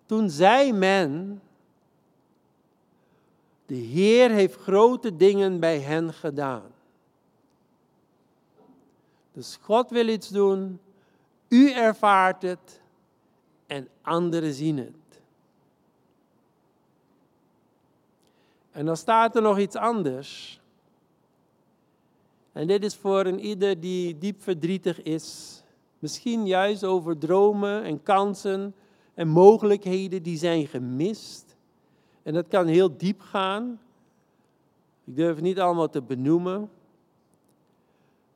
Toen 0.06 0.30
zei 0.30 0.72
men, 0.72 1.42
de 3.70 3.76
Heer 3.76 4.30
heeft 4.30 4.56
grote 4.56 5.16
dingen 5.16 5.60
bij 5.60 5.78
hen 5.78 6.12
gedaan. 6.12 6.62
Dus 9.32 9.58
God 9.62 9.90
wil 9.90 10.08
iets 10.08 10.28
doen, 10.28 10.80
u 11.48 11.72
ervaart 11.72 12.42
het 12.42 12.80
en 13.66 13.88
anderen 14.02 14.52
zien 14.52 14.78
het. 14.78 15.22
En 18.70 18.86
dan 18.86 18.96
staat 18.96 19.36
er 19.36 19.42
nog 19.42 19.58
iets 19.58 19.76
anders. 19.76 20.60
En 22.52 22.66
dit 22.66 22.84
is 22.84 22.96
voor 22.96 23.26
een 23.26 23.40
ieder 23.40 23.80
die 23.80 24.18
diep 24.18 24.42
verdrietig 24.42 25.02
is. 25.02 25.58
Misschien 25.98 26.46
juist 26.46 26.84
over 26.84 27.18
dromen 27.18 27.82
en 27.82 28.02
kansen 28.02 28.74
en 29.14 29.28
mogelijkheden 29.28 30.22
die 30.22 30.38
zijn 30.38 30.66
gemist. 30.66 31.56
En 32.22 32.34
dat 32.34 32.48
kan 32.48 32.66
heel 32.66 32.96
diep 32.96 33.20
gaan. 33.20 33.80
Ik 35.04 35.16
durf 35.16 35.34
het 35.34 35.44
niet 35.44 35.60
allemaal 35.60 35.88
te 35.88 36.02
benoemen. 36.02 36.70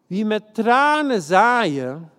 Wie 0.06 0.24
met 0.24 0.54
tranen 0.54 1.22
zaaien, 1.22 2.10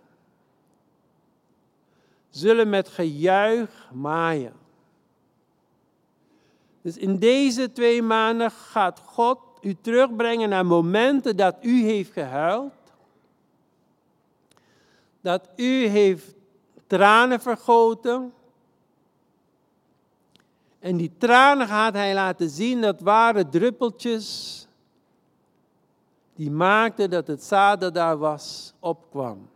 zullen 2.30 2.70
met 2.70 2.90
gejuich 2.90 3.90
maaien. 3.94 4.54
Dus 6.82 6.98
in 6.98 7.20
deze 7.20 7.72
twee 7.72 8.02
maanden 8.02 8.52
gaat 8.52 9.00
God 9.00 9.40
u 9.62 9.76
terugbrengen 9.82 10.50
naar 10.50 10.66
momenten 10.66 11.38
dat 11.38 11.56
u 11.62 11.84
heeft 11.84 12.12
gehuild. 12.12 12.74
Dat 15.22 15.50
u 15.56 15.86
heeft 15.86 16.36
tranen 16.88 17.42
vergoten. 17.42 18.34
En 20.86 20.98
die 20.98 21.12
tranen 21.18 21.68
gaat 21.68 21.94
hij 21.94 22.14
laten 22.14 22.50
zien, 22.50 22.82
dat 22.82 23.02
waren 23.02 23.50
druppeltjes 23.50 24.68
die 26.36 26.52
maakten 26.52 27.10
dat 27.10 27.28
het 27.28 27.44
zaad 27.44 27.82
dat 27.82 27.94
daar 27.94 28.18
was, 28.18 28.74
opkwam. 28.80 29.50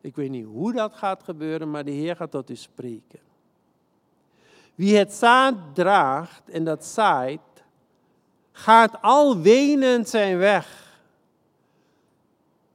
Ik 0.00 0.16
weet 0.16 0.30
niet 0.30 0.46
hoe 0.46 0.72
dat 0.72 0.94
gaat 0.94 1.22
gebeuren, 1.22 1.70
maar 1.70 1.84
de 1.84 1.90
Heer 1.90 2.16
gaat 2.16 2.30
tot 2.30 2.50
u 2.50 2.56
spreken. 2.56 3.20
Wie 4.74 4.96
het 4.96 5.12
zaad 5.12 5.54
draagt 5.72 6.50
en 6.50 6.64
dat 6.64 6.84
zaait, 6.84 7.64
gaat 8.52 9.02
al 9.02 9.38
wenend 9.38 10.08
zijn 10.08 10.38
weg. 10.38 10.98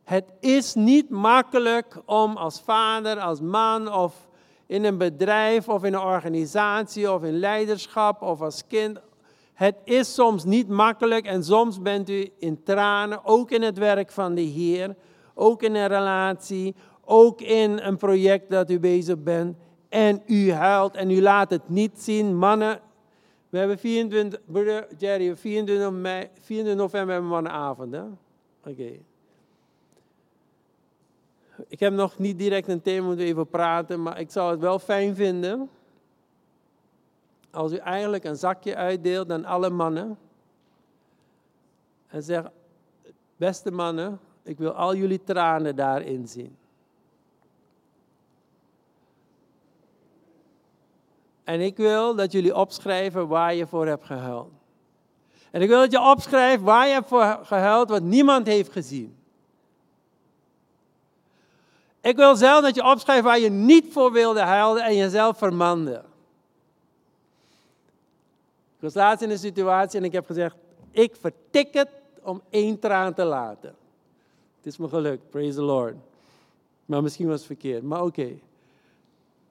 Het 0.03 0.25
is 0.39 0.73
niet 0.73 1.09
makkelijk 1.09 2.01
om 2.05 2.37
als 2.37 2.61
vader, 2.61 3.19
als 3.19 3.39
man 3.41 3.93
of 3.93 4.28
in 4.69 4.83
een 4.83 4.97
bedrijf 4.97 5.69
of 5.69 5.83
in 5.83 5.93
een 5.93 6.01
organisatie 6.01 7.11
of 7.11 7.23
in 7.23 7.39
leiderschap 7.39 8.21
of 8.21 8.41
als 8.41 8.67
kind. 8.67 8.99
Het 9.53 9.75
is 9.83 10.13
soms 10.13 10.43
niet 10.43 10.67
makkelijk 10.67 11.25
en 11.25 11.43
soms 11.43 11.81
bent 11.81 12.09
u 12.09 12.29
in 12.39 12.63
tranen, 12.63 13.25
ook 13.25 13.51
in 13.51 13.61
het 13.61 13.77
werk 13.77 14.11
van 14.11 14.35
de 14.35 14.41
Heer, 14.41 14.95
ook 15.33 15.63
in 15.63 15.75
een 15.75 15.87
relatie, 15.87 16.75
ook 17.05 17.41
in 17.41 17.79
een 17.79 17.97
project 17.97 18.49
dat 18.49 18.69
u 18.69 18.79
bezig 18.79 19.23
bent 19.23 19.57
en 19.89 20.21
u 20.25 20.51
huilt 20.51 20.95
en 20.95 21.09
u 21.09 21.21
laat 21.21 21.49
het 21.49 21.69
niet 21.69 22.01
zien. 22.01 22.37
Mannen, 22.37 22.79
we 23.49 23.57
hebben 23.57 23.79
24, 23.79 24.39
broeder 24.45 24.87
Jerry, 24.97 25.35
24, 25.35 25.91
mei, 25.91 26.29
24 26.41 26.83
november 26.83 27.15
hebben. 27.15 28.17
Oké. 28.65 28.91
Ik 31.67 31.79
heb 31.79 31.93
nog 31.93 32.17
niet 32.17 32.37
direct 32.37 32.67
een 32.67 32.81
thema 32.81 33.05
moeten 33.05 33.25
even 33.25 33.47
praten, 33.47 34.01
maar 34.01 34.19
ik 34.19 34.31
zou 34.31 34.51
het 34.51 34.59
wel 34.59 34.79
fijn 34.79 35.15
vinden 35.15 35.69
als 37.51 37.71
u 37.71 37.75
eigenlijk 37.75 38.23
een 38.23 38.35
zakje 38.35 38.75
uitdeelt 38.75 39.31
aan 39.31 39.45
alle 39.45 39.69
mannen 39.69 40.17
en 42.07 42.23
zegt, 42.23 42.49
beste 43.37 43.71
mannen, 43.71 44.19
ik 44.43 44.57
wil 44.57 44.71
al 44.71 44.95
jullie 44.95 45.23
tranen 45.23 45.75
daarin 45.75 46.27
zien. 46.27 46.57
En 51.43 51.61
ik 51.61 51.77
wil 51.77 52.15
dat 52.15 52.31
jullie 52.31 52.55
opschrijven 52.55 53.27
waar 53.27 53.53
je 53.53 53.67
voor 53.67 53.87
hebt 53.87 54.05
gehuild. 54.05 54.51
En 55.51 55.61
ik 55.61 55.67
wil 55.67 55.79
dat 55.79 55.91
je 55.91 56.01
opschrijft 56.01 56.63
waar 56.63 56.87
je 56.87 56.93
hebt 56.93 57.07
voor 57.07 57.39
gehuild 57.43 57.89
wat 57.89 58.03
niemand 58.03 58.47
heeft 58.47 58.71
gezien. 58.71 59.18
Ik 62.09 62.15
wil 62.15 62.35
zelf 62.35 62.63
dat 62.63 62.75
je 62.75 62.83
opschrijft 62.83 63.23
waar 63.23 63.39
je 63.39 63.49
niet 63.49 63.93
voor 63.93 64.11
wilde 64.11 64.39
huilen 64.39 64.83
en 64.83 64.95
jezelf 64.95 65.37
vermande. 65.37 66.03
Ik 68.75 68.85
was 68.85 68.93
laatst 68.93 69.23
in 69.23 69.29
een 69.29 69.37
situatie 69.37 69.99
en 69.99 70.05
ik 70.05 70.11
heb 70.11 70.25
gezegd, 70.25 70.55
ik 70.91 71.15
vertik 71.15 71.73
het 71.73 71.89
om 72.21 72.41
één 72.49 72.79
traan 72.79 73.13
te 73.13 73.23
laten. 73.23 73.75
Het 74.57 74.65
is 74.65 74.77
me 74.77 74.87
gelukt, 74.87 75.29
praise 75.29 75.55
the 75.55 75.61
Lord. 75.61 75.95
Maar 76.85 77.01
misschien 77.01 77.27
was 77.27 77.37
het 77.37 77.45
verkeerd, 77.45 77.83
maar 77.83 78.03
oké. 78.03 78.29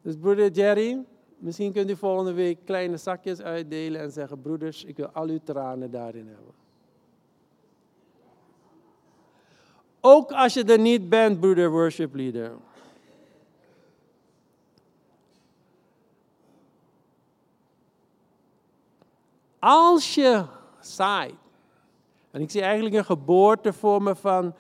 Dus 0.02 0.16
broeder 0.16 0.50
Jerry, 0.50 1.04
Misschien 1.38 1.72
kunt 1.72 1.90
u 1.90 1.96
volgende 1.96 2.32
week 2.32 2.58
kleine 2.64 2.96
zakjes 2.96 3.40
uitdelen 3.40 4.00
en 4.00 4.10
zeggen: 4.10 4.40
Broeders, 4.40 4.84
ik 4.84 4.96
wil 4.96 5.06
al 5.06 5.28
uw 5.28 5.40
tranen 5.44 5.90
daarin 5.90 6.26
hebben. 6.26 6.54
Ook 10.00 10.32
als 10.32 10.54
je 10.54 10.64
er 10.64 10.78
niet 10.78 11.08
bent, 11.08 11.40
broeder 11.40 11.70
worship 11.70 12.14
leader. 12.14 12.52
Als 19.58 20.14
je 20.14 20.44
zaait, 20.80 21.34
en 22.30 22.40
ik 22.40 22.50
zie 22.50 22.62
eigenlijk 22.62 22.94
een 22.94 23.04
geboorte 23.04 23.72
voor 23.72 24.02
me 24.02 24.16
van 24.16 24.54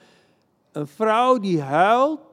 een 0.72 0.86
vrouw 0.86 1.38
die 1.38 1.60
huilt 1.60 2.28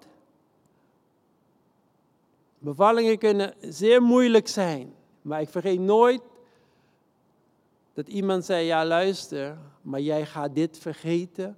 Bevallingen 2.65 3.17
kunnen 3.17 3.53
zeer 3.59 4.01
moeilijk 4.01 4.47
zijn, 4.47 4.93
maar 5.21 5.41
ik 5.41 5.49
vergeet 5.49 5.79
nooit 5.79 6.21
dat 7.93 8.07
iemand 8.07 8.45
zei, 8.45 8.65
ja 8.65 8.85
luister, 8.85 9.57
maar 9.81 9.99
jij 9.99 10.25
gaat 10.25 10.55
dit 10.55 10.77
vergeten 10.77 11.57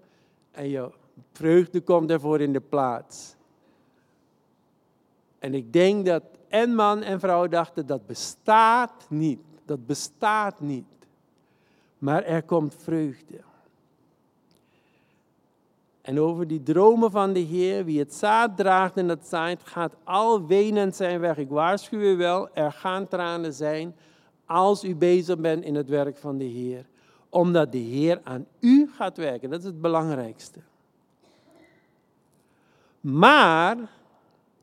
en 0.51 0.69
je 0.69 0.91
vreugde 1.31 1.81
komt 1.81 2.09
ervoor 2.09 2.41
in 2.41 2.53
de 2.53 2.61
plaats. 2.61 3.35
En 5.39 5.53
ik 5.53 5.73
denk 5.73 6.05
dat 6.05 6.23
en 6.47 6.75
man 6.75 7.03
en 7.03 7.19
vrouw 7.19 7.47
dachten, 7.47 7.85
dat 7.85 8.05
bestaat 8.05 9.05
niet, 9.09 9.39
dat 9.65 9.85
bestaat 9.85 10.59
niet. 10.59 10.85
Maar 11.97 12.23
er 12.23 12.43
komt 12.43 12.75
vreugde. 12.77 13.39
En 16.01 16.19
over 16.19 16.47
die 16.47 16.63
dromen 16.63 17.11
van 17.11 17.33
de 17.33 17.39
Heer, 17.39 17.85
wie 17.85 17.99
het 17.99 18.13
zaad 18.13 18.57
draagt 18.57 18.97
en 18.97 19.09
het 19.09 19.27
zaait, 19.27 19.63
gaat 19.63 19.95
al 20.03 20.45
wenend 20.45 20.95
zijn 20.95 21.19
weg. 21.19 21.37
Ik 21.37 21.49
waarschuw 21.49 21.99
u 21.99 22.17
wel, 22.17 22.49
er 22.53 22.71
gaan 22.71 23.07
tranen 23.07 23.53
zijn 23.53 23.95
als 24.45 24.83
u 24.83 24.95
bezig 24.95 25.37
bent 25.37 25.63
in 25.63 25.75
het 25.75 25.89
werk 25.89 26.17
van 26.17 26.37
de 26.37 26.45
Heer. 26.45 26.85
Omdat 27.29 27.71
de 27.71 27.77
Heer 27.77 28.19
aan 28.23 28.45
u 28.59 28.89
gaat 28.95 29.17
werken. 29.17 29.49
Dat 29.49 29.59
is 29.59 29.65
het 29.65 29.81
belangrijkste. 29.81 30.59
Maar 33.01 33.77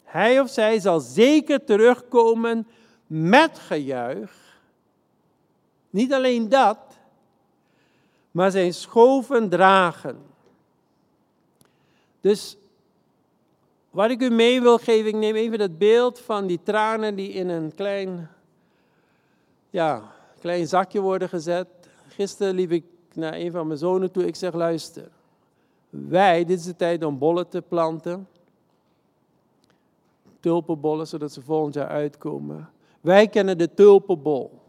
hij 0.04 0.40
of 0.40 0.50
zij 0.50 0.80
zal 0.80 1.00
zeker 1.00 1.64
terugkomen 1.64 2.66
met 3.06 3.58
gejuich. 3.58 4.32
Niet 5.90 6.12
alleen 6.12 6.48
dat, 6.48 6.78
maar 8.30 8.50
zijn 8.50 8.74
schoven 8.74 9.48
dragen. 9.48 10.22
Dus 12.20 12.56
wat 13.90 14.10
ik 14.10 14.22
u 14.22 14.30
mee 14.30 14.60
wil 14.60 14.78
geven, 14.78 15.08
ik 15.08 15.14
neem 15.14 15.34
even 15.34 15.58
dat 15.58 15.78
beeld 15.78 16.18
van 16.18 16.46
die 16.46 16.60
tranen 16.62 17.14
die 17.14 17.28
in 17.28 17.48
een 17.48 17.74
klein, 17.74 18.30
ja, 19.70 20.02
klein 20.40 20.66
zakje 20.66 21.00
worden 21.00 21.28
gezet. 21.28 21.66
Gisteren 22.08 22.54
liep 22.54 22.70
ik 22.70 22.84
naar 23.12 23.34
een 23.34 23.50
van 23.50 23.66
mijn 23.66 23.78
zonen 23.78 24.10
toe. 24.10 24.26
Ik 24.26 24.36
zeg, 24.36 24.52
luister, 24.52 25.08
wij, 25.94 26.44
dit 26.44 26.59
is 26.59 26.64
de 26.64 26.76
tijd 26.76 27.04
om 27.04 27.18
bollen 27.18 27.48
te 27.48 27.62
planten. 27.62 28.28
Tulpenbollen, 30.40 31.07
zodat 31.07 31.33
ze 31.33 31.42
volgend 31.42 31.74
jaar 31.74 31.88
uitkomen. 31.88 32.70
Wij 33.00 33.28
kennen 33.28 33.59
de 33.59 33.74
tulpenbol. 33.74 34.61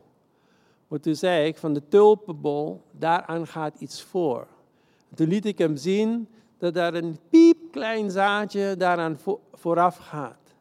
Maar 0.87 0.99
toen 0.99 1.15
zei 1.15 1.47
ik 1.47 1.57
van 1.57 1.73
de 1.73 1.87
tulpenbol, 1.87 2.81
daaraan 2.91 3.47
gaat 3.47 3.79
iets 3.79 4.01
voor. 4.01 4.47
Toen 5.15 5.27
liet 5.27 5.45
ik 5.45 5.57
hem 5.57 5.77
zien 5.77 6.27
dat 6.57 6.73
daar 6.73 6.93
een 6.93 7.19
piepklein 7.29 8.11
zaadje 8.11 8.75
daaraan 8.77 9.17
vooraf 9.53 9.97
gaat. 9.97 10.53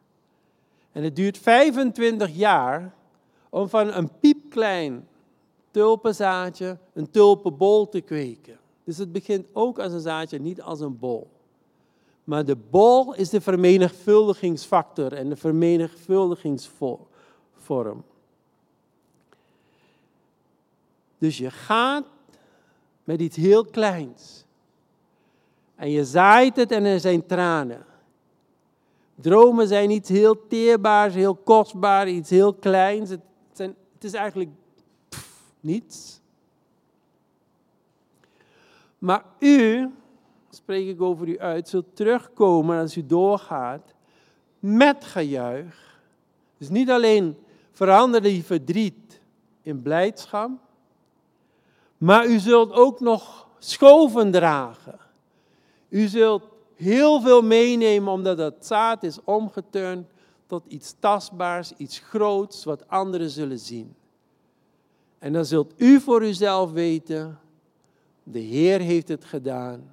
En 0.91 1.03
het 1.03 1.15
duurt 1.15 1.37
25 1.37 2.35
jaar 2.35 2.93
om 3.49 3.69
van 3.69 3.93
een 3.93 4.09
piepklein 4.19 5.07
tulpenzaadje 5.71 6.77
een 6.93 7.11
tulpenbol 7.11 7.89
te 7.89 8.01
kweken. 8.01 8.57
Dus 8.85 8.97
het 8.97 9.11
begint 9.11 9.45
ook 9.53 9.79
als 9.79 9.93
een 9.93 9.99
zaadje, 9.99 10.39
niet 10.39 10.61
als 10.61 10.79
een 10.79 10.99
bol. 10.99 11.29
Maar 12.23 12.45
de 12.45 12.55
bol 12.55 13.15
is 13.15 13.29
de 13.29 13.41
vermenigvuldigingsfactor 13.41 15.13
en 15.13 15.29
de 15.29 15.35
vermenigvuldigingsvorm. 15.35 18.03
Dus 21.17 21.37
je 21.37 21.51
gaat 21.51 22.05
met 23.03 23.21
iets 23.21 23.35
heel 23.35 23.65
kleins. 23.65 24.43
En 25.75 25.89
je 25.89 26.05
zaait 26.05 26.55
het 26.55 26.71
en 26.71 26.83
er 26.83 26.99
zijn 26.99 27.25
tranen. 27.25 27.85
Dromen 29.15 29.67
zijn 29.67 29.89
iets 29.89 30.09
heel 30.09 30.47
teerbaars, 30.47 31.13
heel 31.13 31.35
kostbaar, 31.35 32.09
iets 32.09 32.29
heel 32.29 32.53
kleins. 32.53 33.09
Het, 33.09 33.21
het 33.93 34.03
is 34.03 34.13
eigenlijk 34.13 34.49
niets. 35.59 36.19
Maar 39.05 39.23
u, 39.39 39.91
spreek 40.49 40.87
ik 40.87 41.01
over 41.01 41.27
u 41.27 41.39
uit, 41.39 41.69
zult 41.69 41.95
terugkomen 41.95 42.79
als 42.79 42.97
u 42.97 43.05
doorgaat 43.05 43.93
met 44.59 45.03
gejuich. 45.03 45.99
Dus 46.57 46.69
niet 46.69 46.89
alleen 46.89 47.37
veranderde 47.71 48.29
die 48.29 48.43
verdriet 48.43 49.21
in 49.61 49.81
blijdschap, 49.81 50.49
maar 51.97 52.27
u 52.27 52.39
zult 52.39 52.71
ook 52.71 52.99
nog 52.99 53.47
schoven 53.59 54.31
dragen. 54.31 54.99
U 55.89 56.07
zult 56.07 56.43
heel 56.75 57.21
veel 57.21 57.41
meenemen 57.41 58.13
omdat 58.13 58.37
dat 58.37 58.65
zaad 58.65 59.03
is 59.03 59.19
omgeturnd 59.23 60.07
tot 60.47 60.65
iets 60.67 60.95
tastbaars, 60.99 61.73
iets 61.77 61.99
groots 61.99 62.63
wat 62.63 62.87
anderen 62.87 63.29
zullen 63.29 63.59
zien. 63.59 63.95
En 65.19 65.33
dan 65.33 65.45
zult 65.45 65.73
u 65.77 65.99
voor 65.99 66.23
uzelf 66.23 66.71
weten, 66.71 67.39
de 68.27 68.39
Heer 68.39 68.79
heeft 68.79 69.07
het 69.07 69.25
gedaan. 69.25 69.91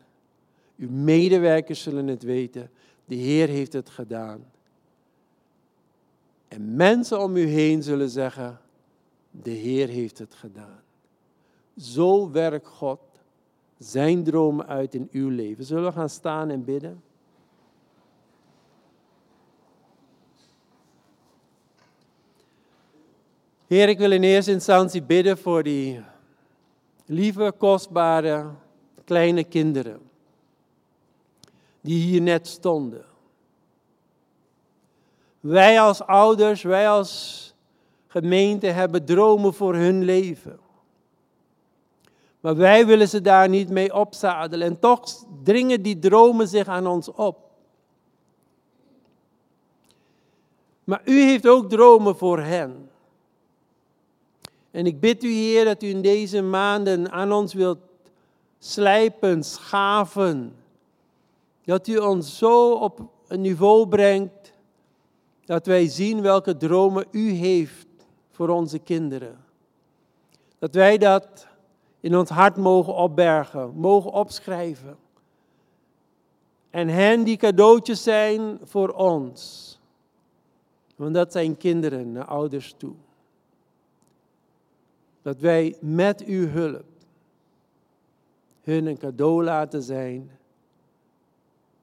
Uw 0.76 0.90
medewerkers 0.90 1.82
zullen 1.82 2.06
het 2.06 2.22
weten, 2.22 2.70
de 3.04 3.14
Heer 3.14 3.48
heeft 3.48 3.72
het 3.72 3.90
gedaan. 3.90 4.44
En 6.48 6.76
mensen 6.76 7.20
om 7.20 7.36
u 7.36 7.46
heen 7.46 7.82
zullen 7.82 8.08
zeggen, 8.08 8.60
de 9.30 9.50
Heer 9.50 9.88
heeft 9.88 10.18
het 10.18 10.34
gedaan. 10.34 10.80
Zo 11.76 12.30
werkt 12.30 12.66
God 12.66 13.00
zijn 13.78 14.24
dromen 14.24 14.66
uit 14.66 14.94
in 14.94 15.08
uw 15.12 15.28
leven. 15.28 15.64
Zullen 15.64 15.84
we 15.84 15.92
gaan 15.92 16.08
staan 16.08 16.50
en 16.50 16.64
bidden? 16.64 17.02
Heer, 23.66 23.88
ik 23.88 23.98
wil 23.98 24.12
in 24.12 24.22
eerste 24.22 24.52
instantie 24.52 25.02
bidden 25.02 25.38
voor 25.38 25.62
die 25.62 26.00
lieve, 27.06 27.52
kostbare, 27.58 28.50
kleine 29.04 29.44
kinderen 29.44 30.10
die 31.82 32.02
hier 32.02 32.20
net 32.20 32.46
stonden. 32.46 33.04
Wij 35.40 35.80
als 35.80 36.02
ouders, 36.02 36.62
wij 36.62 36.88
als 36.88 37.54
gemeente 38.06 38.66
hebben 38.66 39.04
dromen 39.04 39.54
voor 39.54 39.74
hun 39.74 40.02
leven. 40.02 40.60
Maar 42.40 42.56
wij 42.56 42.86
willen 42.86 43.08
ze 43.08 43.20
daar 43.20 43.48
niet 43.48 43.70
mee 43.70 43.94
opzadelen. 43.94 44.66
En 44.66 44.78
toch 44.78 45.24
dringen 45.42 45.82
die 45.82 45.98
dromen 45.98 46.48
zich 46.48 46.68
aan 46.68 46.86
ons 46.86 47.08
op. 47.08 47.50
Maar 50.84 51.02
u 51.04 51.20
heeft 51.20 51.48
ook 51.48 51.70
dromen 51.70 52.16
voor 52.16 52.40
hen. 52.40 52.90
En 54.72 54.86
ik 54.86 55.00
bid 55.00 55.24
u, 55.24 55.28
Heer, 55.28 55.64
dat 55.64 55.82
u 55.82 55.88
in 55.88 56.02
deze 56.02 56.42
maanden 56.42 57.10
aan 57.10 57.32
ons 57.32 57.54
wilt 57.54 57.78
slijpen, 58.58 59.44
schaven. 59.44 60.56
Dat 61.64 61.86
u 61.86 61.96
ons 61.96 62.38
zo 62.38 62.72
op 62.72 63.00
een 63.28 63.40
niveau 63.40 63.88
brengt 63.88 64.52
dat 65.44 65.66
wij 65.66 65.86
zien 65.86 66.20
welke 66.20 66.56
dromen 66.56 67.06
u 67.10 67.30
heeft 67.30 67.86
voor 68.30 68.48
onze 68.48 68.78
kinderen. 68.78 69.44
Dat 70.58 70.74
wij 70.74 70.98
dat 70.98 71.46
in 72.00 72.16
ons 72.16 72.28
hart 72.28 72.56
mogen 72.56 72.94
opbergen, 72.94 73.72
mogen 73.74 74.12
opschrijven. 74.12 74.96
En 76.70 76.88
hen 76.88 77.24
die 77.24 77.36
cadeautjes 77.36 78.02
zijn 78.02 78.58
voor 78.62 78.88
ons. 78.88 79.70
Want 80.96 81.14
dat 81.14 81.32
zijn 81.32 81.56
kinderen 81.56 82.12
naar 82.12 82.26
ouders 82.26 82.74
toe. 82.76 82.94
Dat 85.22 85.40
wij 85.40 85.76
met 85.80 86.24
uw 86.24 86.48
hulp 86.48 86.84
hun 88.62 88.86
een 88.86 88.98
cadeau 88.98 89.44
laten 89.44 89.82
zijn. 89.82 90.30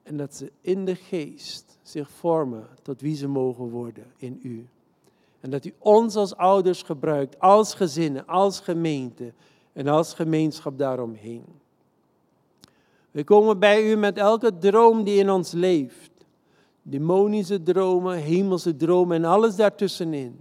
En 0.02 0.16
dat 0.16 0.34
ze 0.34 0.52
in 0.60 0.84
de 0.84 0.94
geest 0.94 1.78
zich 1.82 2.10
vormen 2.10 2.68
tot 2.82 3.00
wie 3.00 3.16
ze 3.16 3.28
mogen 3.28 3.70
worden 3.70 4.04
in 4.16 4.40
u. 4.42 4.66
En 5.40 5.50
dat 5.50 5.64
u 5.64 5.72
ons 5.78 6.16
als 6.16 6.36
ouders 6.36 6.82
gebruikt, 6.82 7.40
als 7.40 7.74
gezinnen, 7.74 8.26
als 8.26 8.60
gemeente 8.60 9.32
en 9.72 9.86
als 9.86 10.14
gemeenschap 10.14 10.78
daaromheen. 10.78 11.44
We 13.10 13.24
komen 13.24 13.58
bij 13.58 13.90
u 13.90 13.96
met 13.96 14.16
elke 14.16 14.58
droom 14.58 15.04
die 15.04 15.18
in 15.18 15.30
ons 15.30 15.52
leeft. 15.52 16.10
Demonische 16.82 17.62
dromen, 17.62 18.16
hemelse 18.16 18.76
dromen 18.76 19.16
en 19.16 19.24
alles 19.24 19.56
daartussenin. 19.56 20.38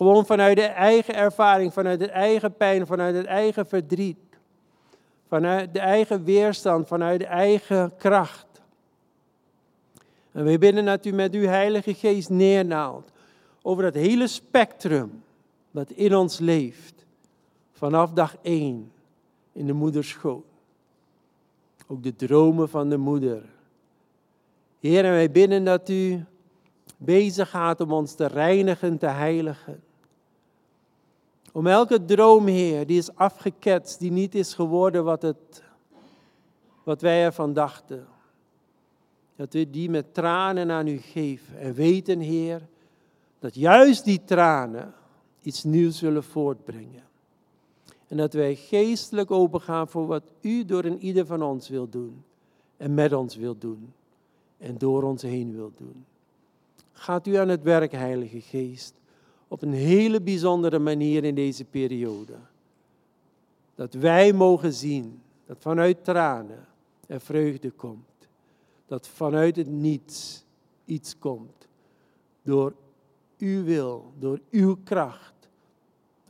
Gewoon 0.00 0.26
vanuit 0.26 0.56
de 0.56 0.62
eigen 0.62 1.14
ervaring, 1.14 1.72
vanuit 1.72 2.00
het 2.00 2.10
eigen 2.10 2.54
pijn, 2.54 2.86
vanuit 2.86 3.14
het 3.14 3.26
eigen 3.26 3.66
verdriet. 3.66 4.18
Vanuit 5.28 5.72
de 5.72 5.78
eigen 5.78 6.24
weerstand, 6.24 6.88
vanuit 6.88 7.20
de 7.20 7.26
eigen 7.26 7.96
kracht. 7.96 8.46
En 10.32 10.44
we 10.44 10.58
bidden 10.58 10.84
dat 10.84 11.06
u 11.06 11.12
met 11.12 11.34
uw 11.34 11.46
Heilige 11.46 11.94
Geest 11.94 12.30
neernaalt 12.30 13.10
over 13.62 13.82
dat 13.82 13.94
hele 13.94 14.26
spectrum 14.26 15.22
dat 15.70 15.90
in 15.90 16.16
ons 16.16 16.38
leeft 16.38 17.06
vanaf 17.72 18.12
dag 18.12 18.36
één 18.42 18.92
in 19.52 19.66
de 19.66 19.72
moederschoot. 19.72 20.44
Ook 21.86 22.02
de 22.02 22.16
dromen 22.16 22.68
van 22.68 22.88
de 22.88 22.98
moeder. 22.98 23.42
Heer, 24.78 25.04
en 25.04 25.10
wij 25.10 25.30
bidden 25.30 25.64
dat 25.64 25.88
u 25.88 26.24
bezig 26.96 27.50
gaat 27.50 27.80
om 27.80 27.92
ons 27.92 28.14
te 28.14 28.26
reinigen, 28.26 28.98
te 28.98 29.06
heiligen. 29.06 29.88
Om 31.52 31.66
elke 31.66 32.04
droom, 32.04 32.46
Heer, 32.46 32.86
die 32.86 32.98
is 32.98 33.14
afgeketst, 33.14 33.98
die 33.98 34.10
niet 34.10 34.34
is 34.34 34.54
geworden 34.54 35.04
wat, 35.04 35.22
het, 35.22 35.62
wat 36.82 37.00
wij 37.00 37.24
ervan 37.24 37.52
dachten. 37.52 38.06
Dat 39.36 39.52
we 39.52 39.70
die 39.70 39.90
met 39.90 40.14
tranen 40.14 40.70
aan 40.70 40.86
u 40.86 40.96
geven. 40.96 41.58
En 41.58 41.74
weten, 41.74 42.20
Heer, 42.20 42.68
dat 43.38 43.54
juist 43.54 44.04
die 44.04 44.24
tranen 44.24 44.94
iets 45.42 45.64
nieuws 45.64 45.98
zullen 45.98 46.24
voortbrengen. 46.24 47.02
En 48.08 48.16
dat 48.16 48.32
wij 48.32 48.54
geestelijk 48.54 49.30
opengaan 49.30 49.88
voor 49.88 50.06
wat 50.06 50.32
u 50.40 50.64
door 50.64 50.84
een 50.84 50.98
ieder 50.98 51.26
van 51.26 51.42
ons 51.42 51.68
wil 51.68 51.88
doen. 51.88 52.24
En 52.76 52.94
met 52.94 53.12
ons 53.12 53.36
wil 53.36 53.58
doen. 53.58 53.92
En 54.58 54.78
door 54.78 55.02
ons 55.02 55.22
heen 55.22 55.54
wil 55.54 55.72
doen. 55.76 56.04
Gaat 56.92 57.26
u 57.26 57.34
aan 57.34 57.48
het 57.48 57.62
werk, 57.62 57.92
Heilige 57.92 58.40
Geest. 58.40 58.99
Op 59.50 59.62
een 59.62 59.72
hele 59.72 60.20
bijzondere 60.20 60.78
manier 60.78 61.24
in 61.24 61.34
deze 61.34 61.64
periode. 61.64 62.34
Dat 63.74 63.94
wij 63.94 64.32
mogen 64.32 64.72
zien 64.72 65.20
dat 65.46 65.56
vanuit 65.60 66.04
tranen 66.04 66.66
er 67.06 67.20
vreugde 67.20 67.70
komt. 67.70 68.28
Dat 68.86 69.08
vanuit 69.08 69.56
het 69.56 69.68
niets 69.68 70.44
iets 70.84 71.18
komt. 71.18 71.68
Door 72.42 72.74
uw 73.38 73.64
wil, 73.64 74.12
door 74.18 74.40
uw 74.50 74.76
kracht 74.84 75.30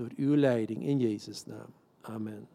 door 0.01 0.11
uw 0.17 0.37
leiding 0.37 0.83
in 0.83 0.99
Jezus' 0.99 1.47
naam. 1.47 1.69
Amen. 2.01 2.49